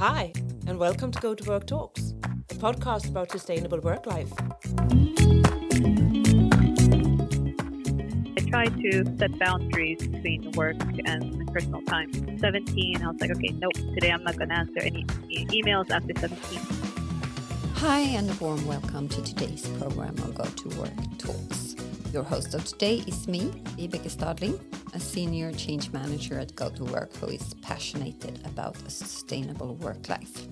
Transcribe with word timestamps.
Hi, 0.00 0.32
and 0.66 0.78
welcome 0.78 1.12
to 1.12 1.20
Go 1.20 1.34
to 1.34 1.44
Work 1.46 1.66
Talks, 1.66 2.14
a 2.24 2.54
podcast 2.54 3.06
about 3.10 3.30
sustainable 3.30 3.80
work 3.80 4.06
life. 4.06 4.32
I 8.34 8.40
try 8.48 8.64
to 8.64 9.04
set 9.18 9.38
boundaries 9.38 10.08
between 10.08 10.52
work 10.52 10.76
and 11.04 11.46
personal 11.52 11.82
time. 11.82 12.10
17, 12.38 13.02
I 13.02 13.08
was 13.08 13.20
like, 13.20 13.30
okay, 13.32 13.48
nope, 13.48 13.74
today 13.74 14.08
I'm 14.10 14.24
not 14.24 14.38
going 14.38 14.48
to 14.48 14.54
answer 14.54 14.80
any 14.80 15.04
emails 15.04 15.90
after 15.90 16.18
17. 16.18 16.60
Hi, 17.74 17.98
and 17.98 18.30
a 18.30 18.34
warm 18.42 18.66
welcome 18.66 19.06
to 19.06 19.20
today's 19.20 19.68
program 19.68 20.16
of 20.16 20.34
Go 20.34 20.44
to 20.44 20.78
Work 20.78 21.18
Talks. 21.18 21.76
Your 22.10 22.22
host 22.22 22.54
of 22.54 22.64
today 22.64 23.04
is 23.06 23.28
me, 23.28 23.50
Vibeke 23.76 24.08
Stadling, 24.08 24.58
a 24.92 25.00
senior 25.00 25.52
change 25.52 25.92
manager 25.92 26.38
at 26.38 26.54
Go 26.54 26.70
to 26.70 26.84
Work 26.84 27.14
who 27.16 27.28
is 27.28 27.54
passionate 27.62 28.24
about 28.46 28.76
a 28.82 28.90
sustainable 28.90 29.76
work 29.76 30.08
life. 30.08 30.46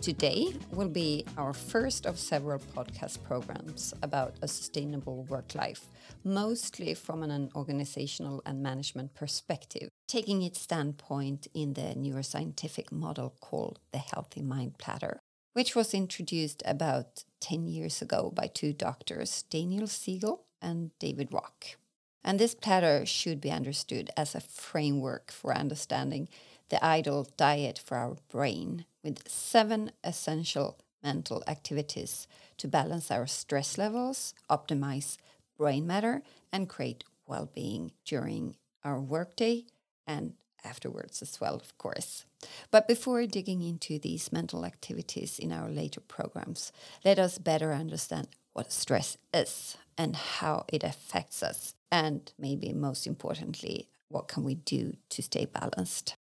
Today 0.00 0.54
will 0.72 0.88
be 0.88 1.24
our 1.38 1.52
first 1.52 2.04
of 2.04 2.18
several 2.18 2.58
podcast 2.58 3.22
programs 3.22 3.94
about 4.02 4.34
a 4.42 4.48
sustainable 4.48 5.24
work 5.24 5.54
life, 5.54 5.86
mostly 6.24 6.94
from 6.94 7.22
an 7.22 7.50
organizational 7.54 8.42
and 8.44 8.62
management 8.62 9.14
perspective, 9.14 9.88
taking 10.08 10.42
its 10.42 10.60
standpoint 10.60 11.46
in 11.54 11.74
the 11.74 11.94
neuroscientific 11.96 12.92
model 12.92 13.34
called 13.40 13.78
the 13.92 13.98
Healthy 13.98 14.42
Mind 14.42 14.78
Platter 14.78 15.20
which 15.54 15.76
was 15.76 15.94
introduced 15.94 16.62
about 16.66 17.24
10 17.40 17.68
years 17.68 18.02
ago 18.02 18.30
by 18.34 18.48
two 18.48 18.72
doctors, 18.72 19.44
Daniel 19.44 19.86
Siegel 19.86 20.44
and 20.60 20.90
David 20.98 21.28
Rock. 21.32 21.76
And 22.24 22.38
this 22.38 22.54
platter 22.54 23.04
should 23.04 23.40
be 23.40 23.50
understood 23.50 24.10
as 24.16 24.34
a 24.34 24.40
framework 24.40 25.30
for 25.30 25.54
understanding 25.54 26.28
the 26.70 26.82
ideal 26.82 27.28
diet 27.36 27.78
for 27.78 27.96
our 27.96 28.16
brain, 28.30 28.86
with 29.02 29.28
seven 29.28 29.92
essential 30.02 30.78
mental 31.02 31.44
activities 31.46 32.26
to 32.56 32.66
balance 32.66 33.10
our 33.10 33.26
stress 33.26 33.76
levels, 33.76 34.32
optimize 34.48 35.18
brain 35.58 35.86
matter, 35.86 36.22
and 36.50 36.68
create 36.68 37.04
well 37.26 37.50
being 37.54 37.92
during 38.04 38.56
our 38.82 39.00
workday 39.00 39.64
and 40.06 40.32
afterwards 40.64 41.20
as 41.20 41.40
well, 41.40 41.54
of 41.54 41.76
course. 41.76 42.24
But 42.70 42.88
before 42.88 43.26
digging 43.26 43.62
into 43.62 43.98
these 43.98 44.32
mental 44.32 44.64
activities 44.64 45.38
in 45.38 45.52
our 45.52 45.68
later 45.68 46.00
programs, 46.00 46.72
let 47.04 47.18
us 47.18 47.38
better 47.38 47.72
understand 47.72 48.28
what 48.54 48.72
stress 48.72 49.18
is 49.32 49.76
and 49.98 50.16
how 50.16 50.64
it 50.72 50.82
affects 50.82 51.42
us, 51.42 51.74
and 51.94 52.32
maybe 52.36 52.72
most 52.72 53.06
importantly, 53.06 53.88
what 54.08 54.26
can 54.26 54.42
we 54.42 54.56
do 54.56 54.96
to 55.10 55.22
stay 55.22 55.44
balanced. 55.44 56.16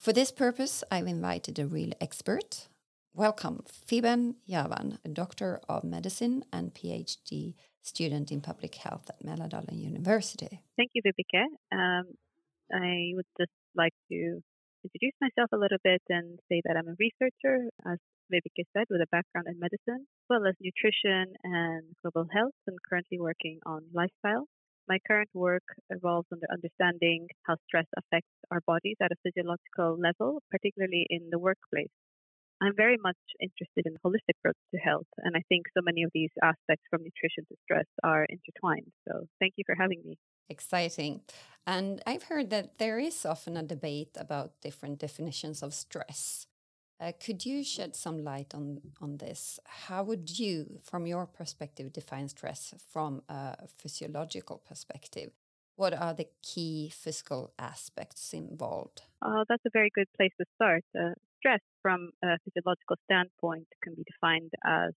For 0.00 0.12
this 0.12 0.32
purpose, 0.32 0.82
I've 0.90 1.06
invited 1.06 1.60
a 1.60 1.66
real 1.66 1.92
expert. 2.00 2.66
Welcome, 3.14 3.62
Feben 3.88 4.34
Javan, 4.48 4.98
a 5.04 5.08
doctor 5.08 5.60
of 5.68 5.84
medicine 5.84 6.44
and 6.52 6.74
PhD 6.74 7.54
student 7.82 8.32
in 8.32 8.40
public 8.40 8.74
health 8.74 9.08
at 9.08 9.24
Mälardalen 9.24 9.78
University. 9.78 10.60
Thank 10.76 10.90
you, 10.94 11.02
Vibeke. 11.06 11.44
Um, 11.70 12.06
I 12.74 13.12
would 13.14 13.30
just 13.38 13.56
like 13.76 13.94
to 14.10 14.42
introduce 14.82 15.16
myself 15.20 15.50
a 15.52 15.56
little 15.56 15.82
bit 15.84 16.02
and 16.08 16.40
say 16.48 16.60
that 16.64 16.76
I'm 16.76 16.88
a 16.88 16.96
researcher, 16.98 17.70
as 17.86 17.98
Vibeke 18.32 18.64
said, 18.76 18.86
with 18.90 19.00
a 19.00 19.10
background 19.12 19.46
in 19.46 19.60
medicine, 19.60 20.02
as 20.02 20.26
well 20.28 20.44
as 20.48 20.56
nutrition 20.60 21.32
and 21.44 21.84
global 22.02 22.28
health, 22.34 22.58
and 22.66 22.76
currently 22.90 23.20
working 23.20 23.60
on 23.64 23.82
lifestyle. 23.94 24.48
My 24.88 24.98
current 25.06 25.30
work 25.34 25.64
revolves 25.90 26.28
on 26.32 26.38
understanding 26.52 27.28
how 27.42 27.56
stress 27.66 27.86
affects 27.96 28.30
our 28.50 28.60
bodies 28.66 28.96
at 29.02 29.10
a 29.10 29.16
physiological 29.22 29.98
level, 29.98 30.42
particularly 30.50 31.06
in 31.10 31.28
the 31.30 31.38
workplace. 31.38 31.90
I'm 32.62 32.74
very 32.74 32.96
much 33.02 33.18
interested 33.40 33.84
in 33.84 33.96
holistic 34.04 34.38
approach 34.40 34.56
to 34.74 34.78
health, 34.78 35.08
and 35.18 35.36
I 35.36 35.42
think 35.48 35.66
so 35.76 35.82
many 35.82 36.04
of 36.04 36.10
these 36.14 36.30
aspects 36.42 36.84
from 36.88 37.02
nutrition 37.02 37.44
to 37.48 37.56
stress 37.64 37.86
are 38.02 38.24
intertwined. 38.24 38.92
So 39.06 39.26
thank 39.40 39.54
you 39.56 39.64
for 39.66 39.74
having 39.74 40.00
me. 40.04 40.16
Exciting. 40.48 41.20
And 41.66 42.00
I've 42.06 42.22
heard 42.24 42.50
that 42.50 42.78
there 42.78 42.98
is 42.98 43.26
often 43.26 43.56
a 43.56 43.62
debate 43.62 44.16
about 44.16 44.60
different 44.62 45.00
definitions 45.00 45.62
of 45.62 45.74
stress. 45.74 46.46
Uh, 46.98 47.12
could 47.20 47.44
you 47.44 47.62
shed 47.62 47.94
some 47.94 48.24
light 48.24 48.54
on, 48.54 48.80
on 49.02 49.18
this? 49.18 49.60
How 49.66 50.02
would 50.02 50.38
you, 50.38 50.80
from 50.82 51.06
your 51.06 51.26
perspective, 51.26 51.92
define 51.92 52.28
stress 52.28 52.72
from 52.90 53.22
a 53.28 53.68
physiological 53.76 54.62
perspective? 54.66 55.30
What 55.76 55.92
are 55.92 56.14
the 56.14 56.28
key 56.42 56.90
physical 56.94 57.52
aspects 57.58 58.32
involved? 58.32 59.02
Oh, 59.22 59.44
that's 59.46 59.64
a 59.66 59.70
very 59.72 59.90
good 59.94 60.08
place 60.16 60.32
to 60.40 60.46
start. 60.54 60.84
Uh, 60.98 61.12
stress, 61.38 61.60
from 61.82 62.12
a 62.24 62.38
physiological 62.44 62.96
standpoint, 63.04 63.66
can 63.82 63.94
be 63.94 64.04
defined 64.10 64.52
as 64.64 64.92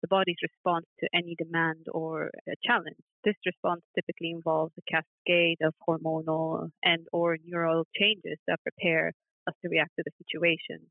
the 0.00 0.08
body's 0.08 0.36
response 0.42 0.86
to 1.00 1.08
any 1.12 1.34
demand 1.36 1.86
or 1.92 2.30
challenge. 2.64 3.02
This 3.24 3.34
response 3.44 3.82
typically 3.96 4.30
involves 4.30 4.72
a 4.78 4.82
cascade 4.92 5.58
of 5.62 5.74
hormonal 5.88 6.70
and 6.84 7.06
or 7.12 7.36
neural 7.44 7.84
changes 7.96 8.38
that 8.46 8.60
prepare 8.62 9.12
us 9.48 9.54
to 9.62 9.68
react 9.68 9.90
to 9.96 10.04
the 10.04 10.12
situation. 10.24 10.86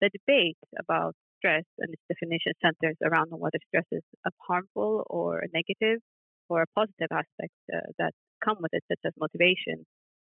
The 0.00 0.10
debate 0.10 0.58
about 0.78 1.14
stress 1.38 1.64
and 1.78 1.92
its 1.92 2.02
definition 2.08 2.52
centers 2.62 2.96
around 3.02 3.28
whether 3.30 3.58
stress 3.68 3.86
is 3.92 4.02
a 4.26 4.30
harmful 4.46 5.04
or 5.08 5.38
a 5.38 5.48
negative 5.52 6.00
or 6.48 6.62
a 6.62 6.66
positive 6.74 7.08
aspect 7.10 7.54
uh, 7.72 7.80
that 7.98 8.12
come 8.44 8.58
with 8.60 8.72
it, 8.72 8.84
such 8.88 9.00
as 9.04 9.12
motivation. 9.18 9.84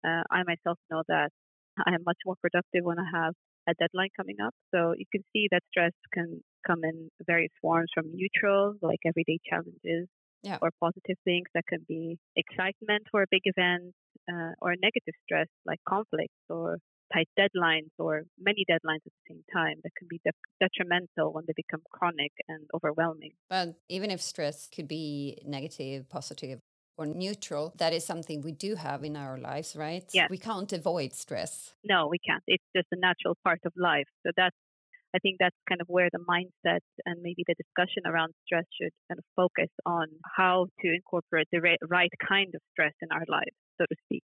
Uh, 0.06 0.24
I 0.30 0.44
myself 0.44 0.78
know 0.92 1.04
that 1.08 1.30
I 1.78 1.94
am 1.94 2.04
much 2.06 2.20
more 2.26 2.36
productive 2.42 2.84
when 2.84 3.00
I 3.00 3.06
have 3.14 3.34
a 3.68 3.74
deadline 3.74 4.10
coming 4.16 4.38
up. 4.40 4.54
So 4.74 4.94
you 4.98 5.06
can 5.12 5.24
see 5.34 5.48
that 5.52 5.62
stress 5.72 5.92
can 6.14 6.42
come 6.66 6.84
in 6.84 7.10
various 7.26 7.52
forms 7.62 7.90
from 7.94 8.06
neutral, 8.14 8.76
like 8.82 9.00
everyday 9.06 9.40
challenges, 9.50 10.08
yeah. 10.44 10.58
or 10.62 10.70
positive 10.80 11.18
things 11.26 11.48
that 11.54 11.66
can 11.68 11.86
be 11.88 12.18
excitement 12.36 13.04
for 13.12 13.24
a 13.24 13.28
big 13.30 13.42
event, 13.46 13.94
uh, 14.32 14.54
or 14.62 14.76
negative 14.82 15.14
stress 15.24 15.48
like 15.66 15.80
conflicts 15.88 16.34
or 16.50 16.78
tight 17.14 17.30
deadlines 17.38 17.92
or 18.00 18.24
many 18.40 18.66
deadlines 18.70 19.04
at 19.06 19.14
the 19.14 19.26
same 19.30 19.44
time 19.54 19.76
that 19.84 19.92
can 19.98 20.08
be 20.10 20.20
de- 20.26 20.32
detrimental 20.60 21.34
when 21.34 21.44
they 21.48 21.54
become 21.56 21.82
chronic 21.92 22.32
and 22.48 22.66
overwhelming. 22.74 23.34
But 23.50 23.76
even 23.90 24.12
if 24.12 24.22
stress 24.22 24.68
could 24.74 24.88
be 24.88 25.38
negative, 25.46 26.10
positive, 26.10 26.60
or 26.98 27.06
neutral, 27.06 27.74
that 27.78 27.94
is 27.94 28.06
something 28.06 28.42
we 28.42 28.54
do 28.54 28.76
have 28.76 29.04
in 29.04 29.18
our 29.18 29.38
lives, 29.38 29.76
right? 29.76 30.06
Yeah. 30.14 30.28
We 30.30 30.38
can't 30.38 30.72
avoid 30.72 31.14
stress. 31.14 31.74
No, 31.84 32.08
we 32.08 32.20
can't. 32.20 32.44
It's 32.48 32.64
just 32.76 32.88
a 32.92 32.98
natural 32.98 33.36
part 33.44 33.60
of 33.66 33.74
life. 33.76 34.08
So 34.26 34.32
that's 34.36 34.56
I 35.16 35.20
think 35.20 35.38
that's 35.40 35.56
kind 35.70 35.80
of 35.80 35.88
where 35.88 36.10
the 36.12 36.20
mindset 36.20 36.84
and 37.06 37.22
maybe 37.22 37.46
the 37.48 37.56
discussion 37.56 38.04
around 38.06 38.34
stress 38.46 38.66
should 38.76 38.92
kind 39.08 39.18
of 39.18 39.24
focus 39.34 39.72
on 39.86 40.08
how 40.36 40.68
to 40.82 40.94
incorporate 40.94 41.48
the 41.54 41.62
right 41.88 42.12
kind 42.20 42.52
of 42.54 42.60
stress 42.74 42.92
in 43.02 43.08
our 43.14 43.24
lives, 43.30 43.56
so 43.80 43.86
to 43.88 43.96
speak, 44.04 44.24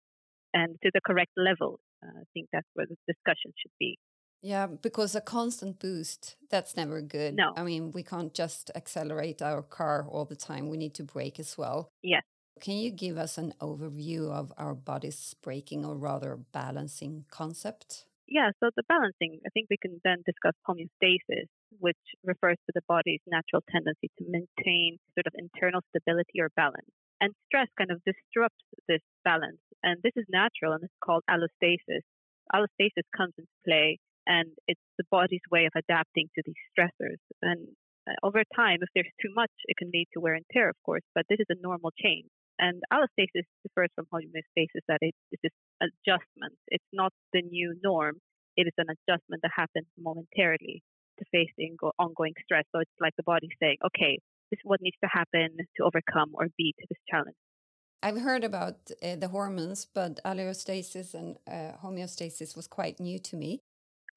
and 0.53 0.75
to 0.83 0.91
the 0.93 1.01
correct 1.05 1.31
level. 1.37 1.79
Uh, 2.03 2.19
I 2.21 2.23
think 2.33 2.47
that's 2.51 2.67
where 2.73 2.85
the 2.87 2.95
discussion 3.07 3.51
should 3.57 3.71
be. 3.79 3.97
Yeah, 4.41 4.67
because 4.67 5.15
a 5.15 5.21
constant 5.21 5.79
boost, 5.79 6.37
that's 6.49 6.77
never 6.77 7.01
good. 7.01 7.35
No. 7.35 7.53
I 7.57 7.63
mean, 7.63 7.91
we 7.91 8.03
can't 8.03 8.33
just 8.33 8.71
accelerate 8.73 9.41
our 9.41 9.61
car 9.61 10.07
all 10.09 10.23
the 10.25 10.35
time. 10.35 10.69
We 10.69 10.77
need 10.77 10.93
to 10.95 11.03
brake 11.03 11.39
as 11.39 11.57
well. 11.57 11.89
Yes. 12.01 12.23
Can 12.61 12.77
you 12.77 12.91
give 12.91 13.17
us 13.17 13.37
an 13.37 13.53
overview 13.61 14.31
of 14.31 14.53
our 14.57 14.73
body's 14.73 15.35
braking 15.41 15.85
or 15.85 15.95
rather 15.95 16.37
balancing 16.53 17.25
concept? 17.29 18.05
Yeah, 18.27 18.51
so 18.59 18.69
the 18.75 18.83
balancing, 18.87 19.39
I 19.45 19.49
think 19.49 19.67
we 19.69 19.77
can 19.77 19.99
then 20.03 20.23
discuss 20.25 20.53
homeostasis, 20.67 21.47
which 21.79 21.97
refers 22.23 22.57
to 22.67 22.71
the 22.75 22.81
body's 22.87 23.21
natural 23.25 23.63
tendency 23.71 24.11
to 24.19 24.25
maintain 24.27 24.99
sort 25.15 25.25
of 25.25 25.33
internal 25.35 25.81
stability 25.89 26.39
or 26.39 26.49
balance. 26.55 26.91
And 27.21 27.33
stress 27.45 27.67
kind 27.77 27.91
of 27.91 28.01
disrupts 28.05 28.63
this 28.87 29.01
balance. 29.23 29.59
And 29.83 29.99
this 30.03 30.13
is 30.15 30.25
natural 30.29 30.73
and 30.73 30.83
it's 30.83 31.03
called 31.03 31.23
allostasis. 31.29 32.03
Allostasis 32.53 33.07
comes 33.15 33.33
into 33.37 33.51
play 33.65 33.99
and 34.25 34.49
it's 34.67 34.81
the 34.97 35.03
body's 35.11 35.43
way 35.51 35.65
of 35.65 35.73
adapting 35.75 36.29
to 36.35 36.43
these 36.45 36.61
stressors. 36.71 37.19
And 37.41 37.67
uh, 38.07 38.15
over 38.23 38.43
time, 38.55 38.79
if 38.81 38.89
there's 38.95 39.11
too 39.21 39.33
much, 39.35 39.51
it 39.65 39.75
can 39.77 39.91
lead 39.93 40.07
to 40.13 40.19
wear 40.19 40.33
and 40.33 40.45
tear, 40.53 40.69
of 40.69 40.75
course, 40.85 41.03
but 41.13 41.25
this 41.29 41.39
is 41.39 41.47
a 41.49 41.61
normal 41.61 41.91
change. 42.01 42.29
And 42.59 42.81
allostasis 42.91 43.47
differs 43.63 43.89
from 43.95 44.05
homeostasis 44.13 44.83
that 44.87 44.99
it 45.01 45.15
is 45.31 45.39
this 45.43 45.55
adjustment. 45.81 46.55
It's 46.67 46.91
not 46.91 47.13
the 47.33 47.41
new 47.41 47.75
norm. 47.83 48.19
It 48.57 48.67
is 48.67 48.73
an 48.77 48.87
adjustment 48.91 49.41
that 49.43 49.51
happens 49.55 49.87
momentarily 49.97 50.83
to 51.19 51.25
face 51.31 51.51
the 51.57 51.71
ongoing 51.97 52.33
stress. 52.43 52.65
So 52.75 52.79
it's 52.81 52.99
like 52.99 53.15
the 53.15 53.23
body 53.23 53.47
saying, 53.61 53.77
okay, 53.85 54.19
is 54.51 54.59
what 54.63 54.81
needs 54.81 54.97
to 55.03 55.09
happen 55.11 55.49
to 55.77 55.83
overcome 55.83 56.31
or 56.33 56.47
beat 56.57 56.75
this 56.77 56.97
challenge. 57.09 57.35
I've 58.01 58.21
heard 58.21 58.43
about 58.43 58.75
uh, 59.03 59.15
the 59.17 59.27
hormones, 59.27 59.85
but 59.93 60.19
allostasis 60.23 61.13
and 61.13 61.35
uh, 61.47 61.75
homeostasis 61.83 62.55
was 62.55 62.67
quite 62.67 62.99
new 62.99 63.19
to 63.19 63.35
me. 63.35 63.61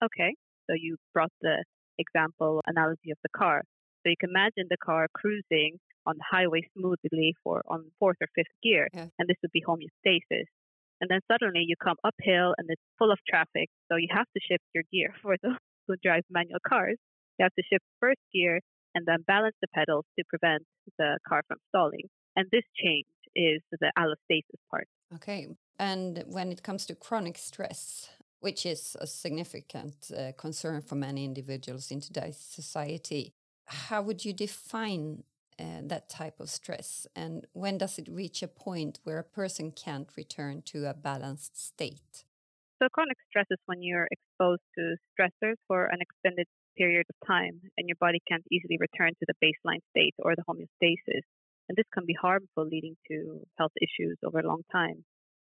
Okay, 0.05 0.35
so 0.69 0.75
you 0.75 0.97
brought 1.13 1.33
the 1.41 1.65
example 1.99 2.61
analogy 2.67 3.11
of 3.11 3.19
the 3.23 3.29
car. 3.37 3.63
So 4.03 4.11
you 4.11 4.17
can 4.19 4.31
imagine 4.31 4.67
the 4.71 4.77
car 4.85 5.07
cruising 5.15 5.79
on 6.07 6.15
the 6.17 6.25
highway 6.29 6.63
smoothly 6.77 7.35
for 7.43 7.63
on 7.69 7.91
fourth 7.99 8.17
or 8.21 8.29
fifth 8.35 8.55
gear, 8.63 8.89
yeah. 8.95 9.07
and 9.19 9.29
this 9.29 9.37
would 9.43 9.53
be 9.53 9.63
homeostasis. 9.63 10.47
And 11.01 11.11
then 11.11 11.21
suddenly 11.31 11.65
you 11.67 11.75
come 11.83 11.97
uphill 12.05 12.55
and 12.59 12.67
it's 12.69 12.83
full 12.99 13.11
of 13.11 13.19
traffic, 13.29 13.69
so 13.91 13.97
you 13.97 14.09
have 14.11 14.27
to 14.35 14.41
shift 14.49 14.63
your 14.75 14.85
gear 14.93 15.13
for 15.23 15.37
those 15.43 15.59
who 15.89 15.95
drive 16.03 16.23
manual 16.31 16.61
cars, 16.67 16.97
you 17.39 17.43
have 17.43 17.55
to 17.59 17.63
shift 17.69 17.85
first 17.99 18.21
gear 18.33 18.61
and 18.95 19.07
then 19.07 19.25
balance 19.27 19.57
the 19.61 19.69
pedals 19.75 20.05
to 20.19 20.25
prevent 20.29 20.65
the 20.99 21.19
car 21.29 21.43
from 21.49 21.59
stalling. 21.69 22.09
And 22.37 22.47
this 22.51 22.65
change 22.83 23.07
is 23.35 23.61
the 23.71 23.93
allostasis 23.99 24.61
part. 24.71 24.89
Okay. 25.15 25.49
And 25.79 26.25
when 26.27 26.53
it 26.53 26.63
comes 26.63 26.87
to 26.87 26.95
chronic 26.95 27.39
stress, 27.39 28.09
which 28.41 28.67
is 28.67 28.97
a 29.01 29.07
significant 29.07 30.11
uh, 30.17 30.33
concern 30.37 30.83
for 30.83 30.97
many 30.97 31.25
individuals 31.25 31.91
in 31.91 32.01
today's 32.01 32.37
society, 32.39 33.33
how 33.67 34.03
would 34.03 34.25
you 34.25 34.33
define 34.33 35.23
uh, 35.59 35.65
that 35.83 36.09
type 36.09 36.41
of 36.41 36.51
stress? 36.51 37.07
And 37.15 37.47
when 37.53 37.79
does 37.79 37.99
it 37.99 38.09
reach 38.11 38.43
a 38.43 38.49
point 38.49 38.99
where 39.05 39.19
a 39.19 39.25
person 39.25 39.71
can't 39.71 40.09
return 40.17 40.63
to 40.67 40.89
a 40.89 40.95
balanced 40.95 41.63
state? 41.63 42.25
So, 42.83 42.89
chronic 42.89 43.17
stress 43.29 43.47
is 43.49 43.59
when 43.67 43.81
you're 43.81 44.09
exposed 44.11 44.63
to 44.77 44.97
stressors 45.15 45.55
for 45.69 45.87
an 45.87 46.01
extended 46.01 46.49
period 46.77 47.07
of 47.09 47.29
time 47.29 47.61
and 47.79 47.87
your 47.87 47.95
body 48.01 48.19
can't 48.27 48.43
easily 48.51 48.77
return 48.81 49.11
to 49.11 49.27
the 49.29 49.35
baseline 49.39 49.79
state 49.91 50.15
or 50.19 50.35
the 50.35 50.43
homeostasis. 50.51 51.23
And 51.69 51.77
this 51.77 51.87
can 51.95 52.05
be 52.07 52.17
harmful, 52.21 52.67
leading 52.67 52.97
to 53.09 53.47
health 53.57 53.71
issues 53.81 54.19
over 54.27 54.41
a 54.41 54.47
long 54.49 54.63
time. 54.73 55.05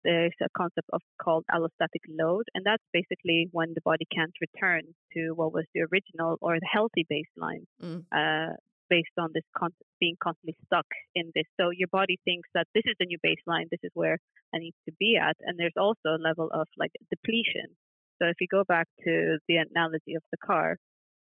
There's 0.03 0.33
a 0.41 0.47
concept 0.57 0.89
of 0.91 1.01
called 1.21 1.45
allostatic 1.53 2.01
load, 2.09 2.45
and 2.55 2.65
that's 2.65 2.83
basically 2.93 3.47
when 3.51 3.73
the 3.75 3.81
body 3.81 4.07
can't 4.11 4.33
return 4.41 4.81
to 5.13 5.33
what 5.33 5.53
was 5.53 5.65
the 5.75 5.81
original 5.81 6.37
or 6.41 6.55
the 6.55 6.69
healthy 6.71 7.05
baseline 7.11 7.65
mm. 7.79 8.05
uh, 8.11 8.55
based 8.89 9.15
on 9.18 9.30
this 9.33 9.44
con- 9.57 9.75
being 10.00 10.15
constantly 10.21 10.56
stuck 10.65 10.86
in 11.15 11.31
this. 11.36 11.45
So 11.59 11.69
your 11.69 11.89
body 11.91 12.18
thinks 12.25 12.50
that 12.53 12.68
this 12.74 12.83
is 12.86 12.95
the 13.00 13.06
new 13.06 13.18
baseline, 13.25 13.69
this 13.69 13.83
is 13.83 13.91
where 13.94 14.18
I 14.53 14.59
need 14.59 14.74
to 14.88 14.94
be 15.00 15.18
at. 15.21 15.36
And 15.41 15.57
there's 15.57 15.77
also 15.77 16.18
a 16.18 16.21
level 16.21 16.50
of 16.53 16.68
like 16.77 16.91
depletion. 17.09 17.75
So 18.21 18.27
if 18.27 18.36
you 18.41 18.47
go 18.51 18.63
back 18.68 18.88
to 19.06 19.38
the 19.47 19.57
analogy 19.57 20.15
of 20.15 20.24
the 20.31 20.38
car, 20.45 20.77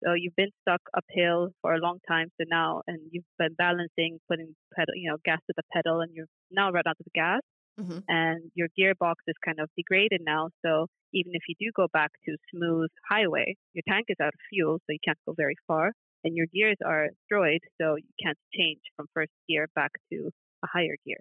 so 0.04 0.14
you've 0.14 0.36
been 0.36 0.52
stuck 0.62 0.82
uphill 0.96 1.50
for 1.62 1.74
a 1.74 1.80
long 1.80 2.00
time. 2.08 2.28
So 2.38 2.46
now, 2.50 2.82
and 2.88 3.00
you've 3.12 3.24
been 3.40 3.56
balancing, 3.58 4.20
putting 4.30 4.54
pedal, 4.76 4.94
you 4.96 5.10
know, 5.10 5.18
gas 5.24 5.40
to 5.48 5.54
the 5.56 5.64
pedal, 5.74 6.02
and 6.02 6.12
you're 6.14 6.28
now 6.52 6.72
right 6.72 6.86
onto 6.86 7.04
the 7.04 7.16
gas. 7.16 7.40
Mm-hmm. 7.80 8.00
And 8.08 8.52
your 8.54 8.68
gearbox 8.78 9.16
is 9.28 9.36
kind 9.44 9.60
of 9.60 9.70
degraded 9.76 10.22
now. 10.24 10.50
So 10.64 10.88
even 11.14 11.32
if 11.34 11.42
you 11.48 11.56
do 11.60 11.72
go 11.76 11.88
back 11.92 12.12
to 12.26 12.36
smooth 12.54 12.90
highway, 13.10 13.56
your 13.74 13.84
tank 13.88 14.06
is 14.10 14.18
out 14.22 14.28
of 14.28 14.40
fuel, 14.50 14.78
so 14.78 14.90
you 14.90 15.00
can't 15.04 15.18
go 15.26 15.34
very 15.36 15.56
far. 15.68 15.92
And 16.24 16.36
your 16.36 16.48
gears 16.54 16.78
are 16.86 17.10
destroyed, 17.10 17.62
so 17.82 17.96
you 17.96 18.14
can't 18.22 18.38
change 18.54 18.80
from 18.96 19.08
first 19.14 19.32
gear 19.48 19.68
back 19.76 19.92
to 20.12 20.32
a 20.64 20.68
higher 20.68 20.96
gear. 21.06 21.20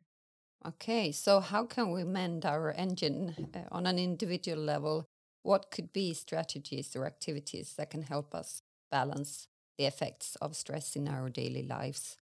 Okay, 0.64 1.10
so 1.10 1.40
how 1.40 1.64
can 1.64 1.90
we 1.90 2.04
mend 2.04 2.46
our 2.46 2.72
engine 2.72 3.50
uh, 3.54 3.62
on 3.72 3.86
an 3.86 3.98
individual 3.98 4.62
level? 4.62 5.06
What 5.42 5.72
could 5.72 5.92
be 5.92 6.14
strategies 6.14 6.94
or 6.94 7.04
activities 7.04 7.74
that 7.74 7.90
can 7.90 8.02
help 8.02 8.32
us 8.32 8.62
balance 8.90 9.48
the 9.76 9.86
effects 9.86 10.36
of 10.36 10.54
stress 10.54 10.94
in 10.94 11.08
our 11.08 11.28
daily 11.30 11.64
lives? 11.64 12.16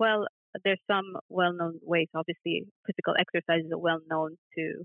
Well, 0.00 0.26
there's 0.64 0.80
some 0.90 1.16
well-known 1.28 1.78
ways. 1.82 2.08
Obviously, 2.14 2.66
physical 2.84 3.14
exercise 3.16 3.64
is 3.64 3.70
a 3.72 3.78
well-known 3.78 4.36
to 4.58 4.84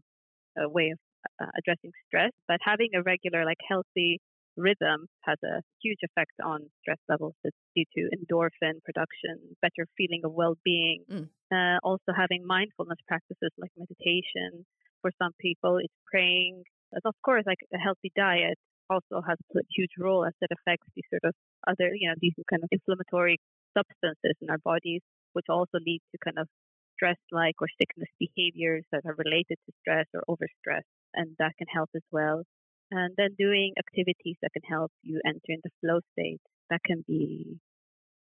a 0.58 0.70
way 0.70 0.92
of 0.92 1.00
uh, 1.42 1.50
addressing 1.58 1.92
stress, 2.06 2.32
but 2.48 2.60
having 2.62 2.90
a 2.94 3.02
regular, 3.02 3.44
like 3.44 3.58
healthy 3.68 4.20
rhythm 4.58 5.08
has 5.22 5.38
a 5.44 5.62
huge 5.82 6.00
effect 6.04 6.34
on 6.44 6.70
stress 6.82 7.00
levels. 7.08 7.36
It's 7.44 7.58
due 7.76 7.86
to 7.96 8.10
endorphin 8.18 8.84
production, 8.84 9.56
better 9.62 9.88
feeling 9.98 10.22
of 10.26 10.34
well-being. 10.34 11.04
Mm. 11.10 11.30
Uh, 11.54 11.78
also, 11.84 12.12
having 12.16 12.46
mindfulness 12.46 12.98
practices 13.08 13.52
like 13.58 13.72
meditation. 13.78 14.66
For 15.02 15.12
some 15.22 15.32
people, 15.40 15.78
it's 15.78 15.94
praying. 16.12 16.64
As 16.96 17.02
of 17.06 17.16
course, 17.24 17.44
like 17.46 17.60
a 17.74 17.78
healthy 17.78 18.12
diet 18.16 18.58
also 18.90 19.22
has 19.22 19.38
a 19.56 19.60
huge 19.70 19.92
role 20.00 20.26
as 20.26 20.34
it 20.42 20.50
affects 20.52 20.88
these 20.96 21.06
sort 21.12 21.24
of 21.24 21.34
other, 21.68 21.94
you 21.94 22.10
know, 22.10 22.16
these 22.20 22.34
kind 22.50 22.64
of 22.64 22.70
inflammatory 22.72 23.38
substances 23.78 24.36
in 24.42 24.50
our 24.50 24.58
bodies, 24.58 25.02
which 25.34 25.46
also 25.50 25.78
lead 25.86 26.02
to 26.12 26.18
kind 26.24 26.40
of 26.40 26.48
stress-like 26.96 27.56
or 27.62 27.68
sickness 27.80 28.10
behaviors 28.18 28.84
that 28.92 29.06
are 29.06 29.16
related 29.18 29.58
to 29.66 29.72
stress 29.82 30.08
or 30.14 30.24
overstress, 30.28 30.82
and 31.14 31.36
that 31.38 31.54
can 31.58 31.68
help 31.72 31.90
as 31.96 32.02
well. 32.12 32.44
And 32.92 33.14
then 33.18 33.36
doing 33.38 33.74
activities 33.78 34.38
that 34.42 34.52
can 34.54 34.64
help 34.64 34.92
you 35.04 35.20
enter 35.26 35.50
into 35.50 35.70
flow 35.82 36.00
state. 36.14 36.42
That 36.70 36.82
can 36.86 37.04
be 37.08 37.60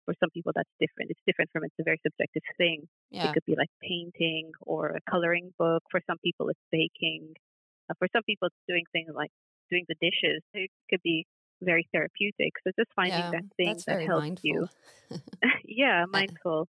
for 0.04 0.14
some 0.20 0.30
people 0.30 0.52
that's 0.54 0.70
different. 0.80 1.10
It's 1.10 1.20
different 1.26 1.50
from 1.52 1.64
it's 1.64 1.74
a 1.80 1.84
very 1.84 2.00
subjective 2.06 2.42
thing. 2.56 2.86
Yeah. 3.10 3.30
It 3.30 3.34
could 3.34 3.44
be 3.46 3.56
like 3.56 3.70
painting 3.82 4.52
or 4.60 4.88
a 4.88 5.10
coloring 5.10 5.52
book. 5.58 5.82
For 5.90 6.00
some 6.06 6.18
people, 6.24 6.48
it's 6.48 6.60
baking. 6.70 7.34
Uh, 7.90 7.94
for 7.98 8.08
some 8.12 8.22
people, 8.22 8.46
it's 8.46 8.64
doing 8.68 8.84
things 8.92 9.10
like 9.14 9.30
doing 9.70 9.84
the 9.88 9.96
dishes. 10.00 10.42
It 10.52 10.70
could 10.90 11.02
be 11.02 11.26
very 11.62 11.88
therapeutic. 11.92 12.52
So 12.62 12.70
just 12.78 12.90
finding 12.94 13.18
yeah, 13.18 13.30
that 13.30 13.44
thing 13.56 13.76
that 13.86 14.02
helps 14.02 14.42
mindful. 14.42 14.50
you. 14.50 14.68
yeah, 15.64 16.04
mindful. 16.12 16.68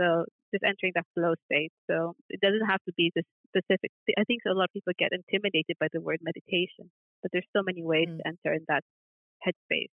So 0.00 0.24
just 0.54 0.64
entering 0.64 0.92
that 0.94 1.06
flow 1.14 1.34
state. 1.50 1.72
So 1.90 2.14
it 2.30 2.40
doesn't 2.40 2.66
have 2.66 2.82
to 2.86 2.92
be 2.96 3.10
this 3.14 3.24
specific. 3.50 3.90
I 4.18 4.24
think 4.24 4.42
a 4.46 4.54
lot 4.54 4.70
of 4.70 4.72
people 4.72 4.92
get 4.98 5.10
intimidated 5.12 5.76
by 5.80 5.88
the 5.92 6.00
word 6.00 6.20
meditation, 6.22 6.90
but 7.22 7.30
there's 7.32 7.48
so 7.56 7.62
many 7.62 7.82
ways 7.82 8.08
mm. 8.08 8.18
to 8.18 8.22
enter 8.26 8.54
in 8.54 8.64
that 8.68 8.84
headspace. 9.44 9.92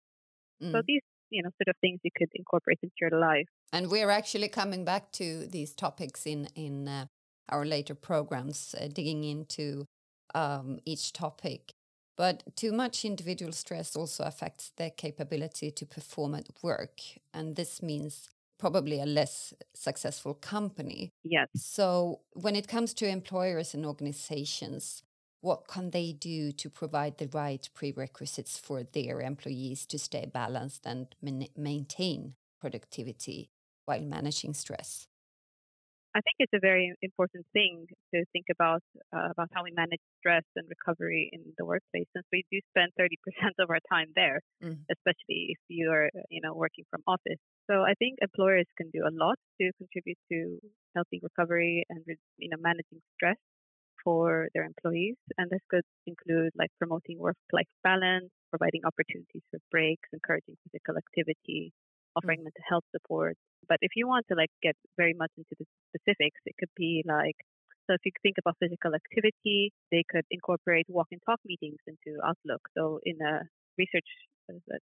Mm. 0.63 0.73
So 0.73 0.83
these, 0.87 1.03
you 1.31 1.43
know, 1.43 1.51
sort 1.59 1.69
of 1.69 1.77
things 1.81 2.01
you 2.03 2.11
could 2.17 2.29
incorporate 2.35 2.79
into 2.83 2.95
your 3.01 3.15
life. 3.19 3.47
And 3.73 3.91
we're 3.91 4.11
actually 4.11 4.49
coming 4.49 4.85
back 4.85 5.13
to 5.13 5.47
these 5.47 5.75
topics 5.75 6.27
in 6.27 6.49
in 6.55 6.89
uh, 6.89 7.07
our 7.49 7.65
later 7.65 7.95
programs, 7.95 8.75
uh, 8.75 8.89
digging 8.89 9.25
into 9.25 9.87
um, 10.35 10.81
each 10.85 11.13
topic. 11.13 11.73
But 12.17 12.43
too 12.57 12.73
much 12.73 13.05
individual 13.05 13.53
stress 13.53 13.95
also 13.95 14.25
affects 14.25 14.73
their 14.77 14.91
capability 14.91 15.71
to 15.71 15.87
perform 15.87 16.35
at 16.35 16.49
work. 16.63 17.01
And 17.33 17.55
this 17.55 17.81
means 17.81 18.29
probably 18.59 19.01
a 19.01 19.07
less 19.07 19.55
successful 19.75 20.35
company. 20.35 21.13
Yes. 21.23 21.49
So 21.55 22.21
when 22.33 22.57
it 22.57 22.69
comes 22.69 22.93
to 22.95 23.09
employers 23.09 23.75
and 23.75 23.87
organizations, 23.87 25.03
what 25.41 25.69
can 25.69 25.91
they 25.91 26.13
do 26.13 26.53
to 26.53 26.69
provide 26.69 27.19
the 27.19 27.29
right 27.33 27.69
prerequisites 27.75 28.59
for 28.59 28.83
their 28.83 29.21
employees 29.21 29.87
to 29.87 29.99
stay 29.99 30.27
balanced 30.27 30.85
and 30.85 31.07
maintain 31.57 32.35
productivity 32.61 33.51
while 33.85 34.01
managing 34.01 34.55
stress? 34.55 35.07
I 36.15 36.21
think 36.21 36.37
it's 36.41 36.53
a 36.55 36.61
very 36.61 36.93
important 37.03 37.47
thing 37.53 37.87
to 38.13 38.25
think 38.33 38.47
about 38.51 38.83
uh, 39.15 39.29
about 39.31 39.51
how 39.53 39.63
we 39.63 39.71
manage 39.71 40.01
stress 40.19 40.43
and 40.57 40.67
recovery 40.69 41.31
in 41.33 41.43
the 41.59 41.65
workplace, 41.65 42.07
since 42.15 42.27
we 42.33 42.45
do 42.51 42.59
spend 42.71 42.91
30% 42.99 43.13
of 43.61 43.71
our 43.71 43.79
time 43.93 44.09
there, 44.17 44.41
mm. 44.65 44.79
especially 44.91 45.55
if 45.55 45.59
you 45.69 45.91
are 45.91 46.11
you 46.31 46.41
know 46.43 46.55
working 46.55 46.85
from 46.91 47.03
office. 47.07 47.39
So 47.71 47.83
I 47.85 47.95
think 47.99 48.19
employers 48.23 48.67
can 48.77 48.91
do 48.91 49.05
a 49.05 49.13
lot 49.13 49.37
to 49.61 49.71
contribute 49.77 50.19
to 50.33 50.59
healthy 50.97 51.21
recovery 51.23 51.85
and 51.91 52.03
you 52.39 52.49
know 52.49 52.57
managing 52.61 53.01
stress 53.15 53.37
for 54.05 54.49
their 54.55 54.65
employees, 54.65 55.17
and 55.37 55.51
this 55.51 55.61
could 55.69 55.85
include 56.07 56.53
like 56.57 56.71
promoting 56.79 57.19
work-life 57.19 57.69
balance, 57.83 58.31
providing 58.51 58.83
opportunities 58.85 59.43
for 59.51 59.59
breaks, 59.71 60.09
encouraging 60.13 60.57
physical 60.65 60.97
activity, 60.97 61.73
offering 62.17 62.41
mm. 62.41 62.49
mental 62.49 62.65
health 62.71 62.87
support, 62.95 63.37
but 63.69 63.79
if 63.83 63.93
you 63.97 64.09
want 64.09 64.27
to 64.29 64.35
like 64.35 64.51
get 64.63 64.77
very 64.97 65.15
much 65.15 65.31
into 65.37 65.55
the 65.59 65.67
specifics, 65.91 66.41
it 66.47 66.55
could 66.59 66.73
be 66.77 67.05
like 67.07 67.37
so 67.87 67.95
if 67.95 68.01
you 68.05 68.13
think 68.23 68.37
about 68.39 68.57
physical 68.61 68.93
activity, 68.95 69.73
they 69.91 70.05
could 70.11 70.25
incorporate 70.31 70.85
walk 70.89 71.09
and 71.11 71.21
talk 71.25 71.41
meetings 71.45 71.81
into 71.87 72.21
Outlook. 72.21 72.61
So 72.77 73.01
in 73.03 73.17
a 73.23 73.49
research 73.79 74.09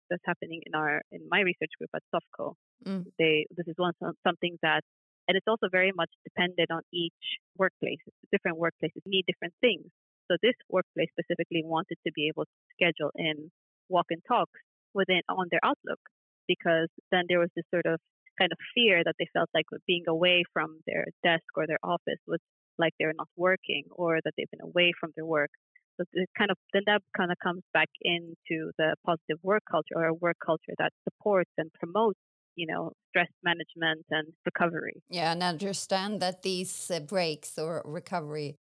that's 0.09 0.25
happening 0.25 0.62
in 0.65 0.75
our 0.75 1.01
in 1.12 1.21
my 1.29 1.39
research 1.41 1.71
group 1.77 1.89
at 1.95 2.03
SOFCO, 2.13 2.55
mm. 2.86 3.05
they 3.17 3.45
this 3.55 3.67
is 3.67 3.75
one 3.77 3.93
something 4.25 4.57
that 4.62 4.81
and 5.27 5.38
it's 5.38 5.48
also 5.48 5.67
very 5.71 5.91
much 5.95 6.09
dependent 6.24 6.71
on 6.71 6.81
each 6.91 7.13
workplace. 7.55 8.01
Different 8.31 8.57
workplaces 8.57 9.05
need 9.05 9.25
different 9.27 9.53
things. 9.62 9.86
So 10.29 10.38
this 10.41 10.55
workplace 10.69 11.09
specifically 11.13 11.62
wanted 11.63 11.98
to 12.05 12.12
be 12.13 12.27
able 12.27 12.45
to 12.45 12.57
schedule 12.74 13.12
in 13.15 13.51
walk 13.89 14.07
and 14.09 14.21
talks 14.27 14.59
within 14.93 15.21
on 15.29 15.45
their 15.51 15.59
Outlook 15.63 16.00
because 16.48 16.89
then 17.12 17.25
there 17.29 17.39
was 17.39 17.50
this 17.55 17.65
sort 17.69 17.86
of 17.86 18.00
kind 18.39 18.51
of 18.51 18.57
fear 18.74 19.03
that 19.03 19.15
they 19.19 19.27
felt 19.31 19.50
like 19.53 19.65
being 19.86 20.05
away 20.07 20.43
from 20.51 20.79
their 20.88 21.05
desk 21.24 21.45
or 21.55 21.67
their 21.67 21.81
office 21.83 22.21
was 22.25 22.39
like 22.79 22.93
they're 22.98 23.13
not 23.15 23.27
working 23.38 23.83
or 23.91 24.19
that 24.24 24.33
they've 24.36 24.50
been 24.50 24.65
away 24.65 24.93
from 25.00 25.12
their 25.15 25.25
work. 25.25 25.51
So 25.98 26.05
it 26.13 26.29
kind 26.38 26.50
of 26.50 26.57
then 26.74 26.83
that 26.88 27.01
kind 27.15 27.31
of 27.31 27.38
comes 27.43 27.62
back 27.74 27.89
into 28.01 28.71
the 28.79 28.95
positive 29.05 29.38
work 29.43 29.63
culture 29.69 29.93
or 29.95 30.05
a 30.05 30.13
work 30.13 30.38
culture 30.43 30.74
that 30.79 30.91
supports 31.03 31.51
and 31.57 31.69
promotes 31.74 32.19
you 32.59 32.67
know 32.71 32.91
stress 33.09 33.31
management 33.49 34.05
and 34.11 34.27
recovery. 34.45 34.97
Yeah, 35.09 35.31
and 35.31 35.41
understand 35.41 36.21
that 36.21 36.43
these 36.43 36.91
uh, 36.91 36.99
breaks 36.99 37.57
or 37.57 37.81
recovery 37.85 38.55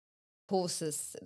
pauses 0.48 1.16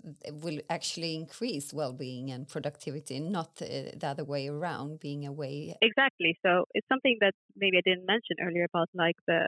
will 0.42 0.60
actually 0.70 1.14
increase 1.14 1.74
well-being 1.74 2.30
and 2.30 2.48
productivity 2.48 3.20
not 3.20 3.50
uh, 3.60 3.92
the 4.00 4.06
other 4.12 4.24
way 4.24 4.48
around 4.48 5.00
being 5.00 5.26
away. 5.26 5.74
Exactly 5.82 6.32
so 6.44 6.64
it's 6.72 6.88
something 6.88 7.16
that 7.20 7.34
maybe 7.54 7.76
i 7.76 7.82
didn't 7.84 8.06
mention 8.06 8.36
earlier 8.40 8.66
about 8.72 8.88
like 8.94 9.18
the 9.26 9.40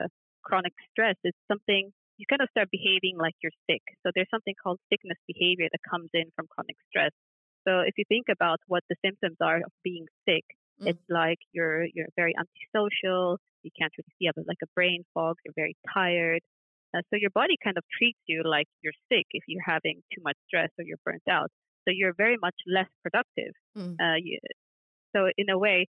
chronic 0.45 0.75
stress. 0.91 1.17
It's 1.25 1.45
something 1.51 1.83
you 2.19 2.27
kind 2.29 2.43
of 2.43 2.49
start 2.51 2.69
behaving 2.71 3.17
like 3.17 3.35
you're 3.43 3.59
sick 3.71 3.83
so 4.03 4.11
there's 4.15 4.33
something 4.35 4.57
called 4.63 4.79
sickness 4.91 5.21
behavior 5.27 5.69
that 5.73 5.83
comes 5.89 6.11
in 6.13 6.27
from 6.37 6.47
chronic 6.53 6.77
stress. 6.91 7.15
So 7.67 7.81
if 7.91 7.95
you 7.97 8.05
think 8.09 8.27
about 8.29 8.59
what 8.67 8.83
the 8.91 8.97
symptoms 9.05 9.39
are 9.41 9.59
of 9.69 9.73
being 9.85 10.07
sick, 10.29 10.45
Mm. 10.81 10.89
it's 10.91 11.07
like 11.09 11.39
you're 11.53 11.85
you're 11.95 12.09
very 12.17 12.35
antisocial. 12.39 13.39
You 13.63 13.71
can't 13.79 13.93
really 13.97 14.09
see, 14.19 14.25
you 14.27 14.31
have 14.35 14.45
like 14.47 14.63
a 14.63 14.71
brain 14.75 15.05
fog. 15.15 15.37
You're 15.45 15.55
very 15.57 15.77
tired. 15.95 16.41
Uh, 16.95 17.01
so 17.11 17.17
your 17.17 17.31
body 17.31 17.57
kind 17.63 17.77
of 17.79 17.85
treats 17.97 18.19
you 18.27 18.43
like 18.45 18.67
you're 18.83 18.93
sick 19.11 19.27
if 19.31 19.45
you're 19.47 19.63
having 19.65 20.03
too 20.15 20.21
much 20.23 20.37
stress 20.47 20.69
or 20.79 20.85
you're 20.85 20.99
burnt 21.05 21.23
out. 21.31 21.51
So 21.85 21.93
you're 21.93 22.13
very 22.15 22.37
much 22.41 22.55
less 22.67 22.89
productive. 23.03 23.53
Mm. 23.77 23.95
Uh, 24.01 24.17
you, 24.23 24.39
so 25.15 25.29
in 25.39 25.49
a 25.51 25.59
way, 25.59 25.87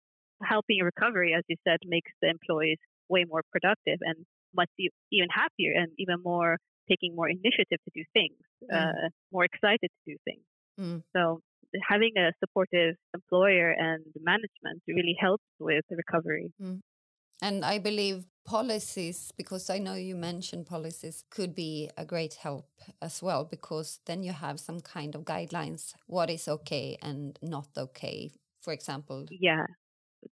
helping 0.43 0.79
recovery, 0.83 1.33
as 1.38 1.43
you 1.48 1.55
said, 1.67 1.79
makes 1.86 2.12
the 2.21 2.29
employees 2.29 2.77
way 3.09 3.25
more 3.27 3.43
productive 3.51 4.00
and 4.01 4.17
much 4.55 4.69
e- 4.79 4.89
even 5.12 5.29
happier 5.31 5.74
and 5.75 5.89
even 5.98 6.17
more 6.24 6.57
taking 6.89 7.15
more 7.15 7.29
initiative 7.29 7.79
to 7.86 7.91
do 7.93 8.03
things, 8.13 8.38
Mm. 8.63 8.75
uh, 8.75 9.09
more 9.31 9.45
excited 9.45 9.89
to 9.89 10.01
do 10.12 10.17
things. 10.25 10.43
Mm. 10.79 11.03
So 11.15 11.39
having 11.88 12.14
a 12.18 12.32
supportive 12.40 12.96
employer 13.14 13.72
and 13.72 14.06
management 14.22 14.84
really 14.88 15.16
helps 15.20 15.44
with 15.60 15.84
the 15.90 15.96
recovery. 15.98 16.54
And 17.42 17.64
I 17.64 17.80
believe 17.80 18.26
policies, 18.46 19.32
because 19.38 19.70
I 19.70 19.78
know 19.78 19.94
you 19.94 20.16
mentioned 20.16 20.68
policies, 20.68 21.24
could 21.30 21.56
be 21.56 21.90
a 21.98 22.06
great 22.06 22.36
help 22.36 22.70
as 23.02 23.22
well, 23.22 23.46
because 23.46 24.00
then 24.06 24.24
you 24.24 24.34
have 24.34 24.60
some 24.60 24.82
kind 24.82 25.16
of 25.16 25.24
guidelines 25.24 25.94
what 26.08 26.30
is 26.30 26.48
okay 26.48 26.98
and 27.02 27.38
not 27.42 27.70
okay. 27.78 28.32
For 28.62 28.74
example, 28.74 29.28
Yeah, 29.30 29.66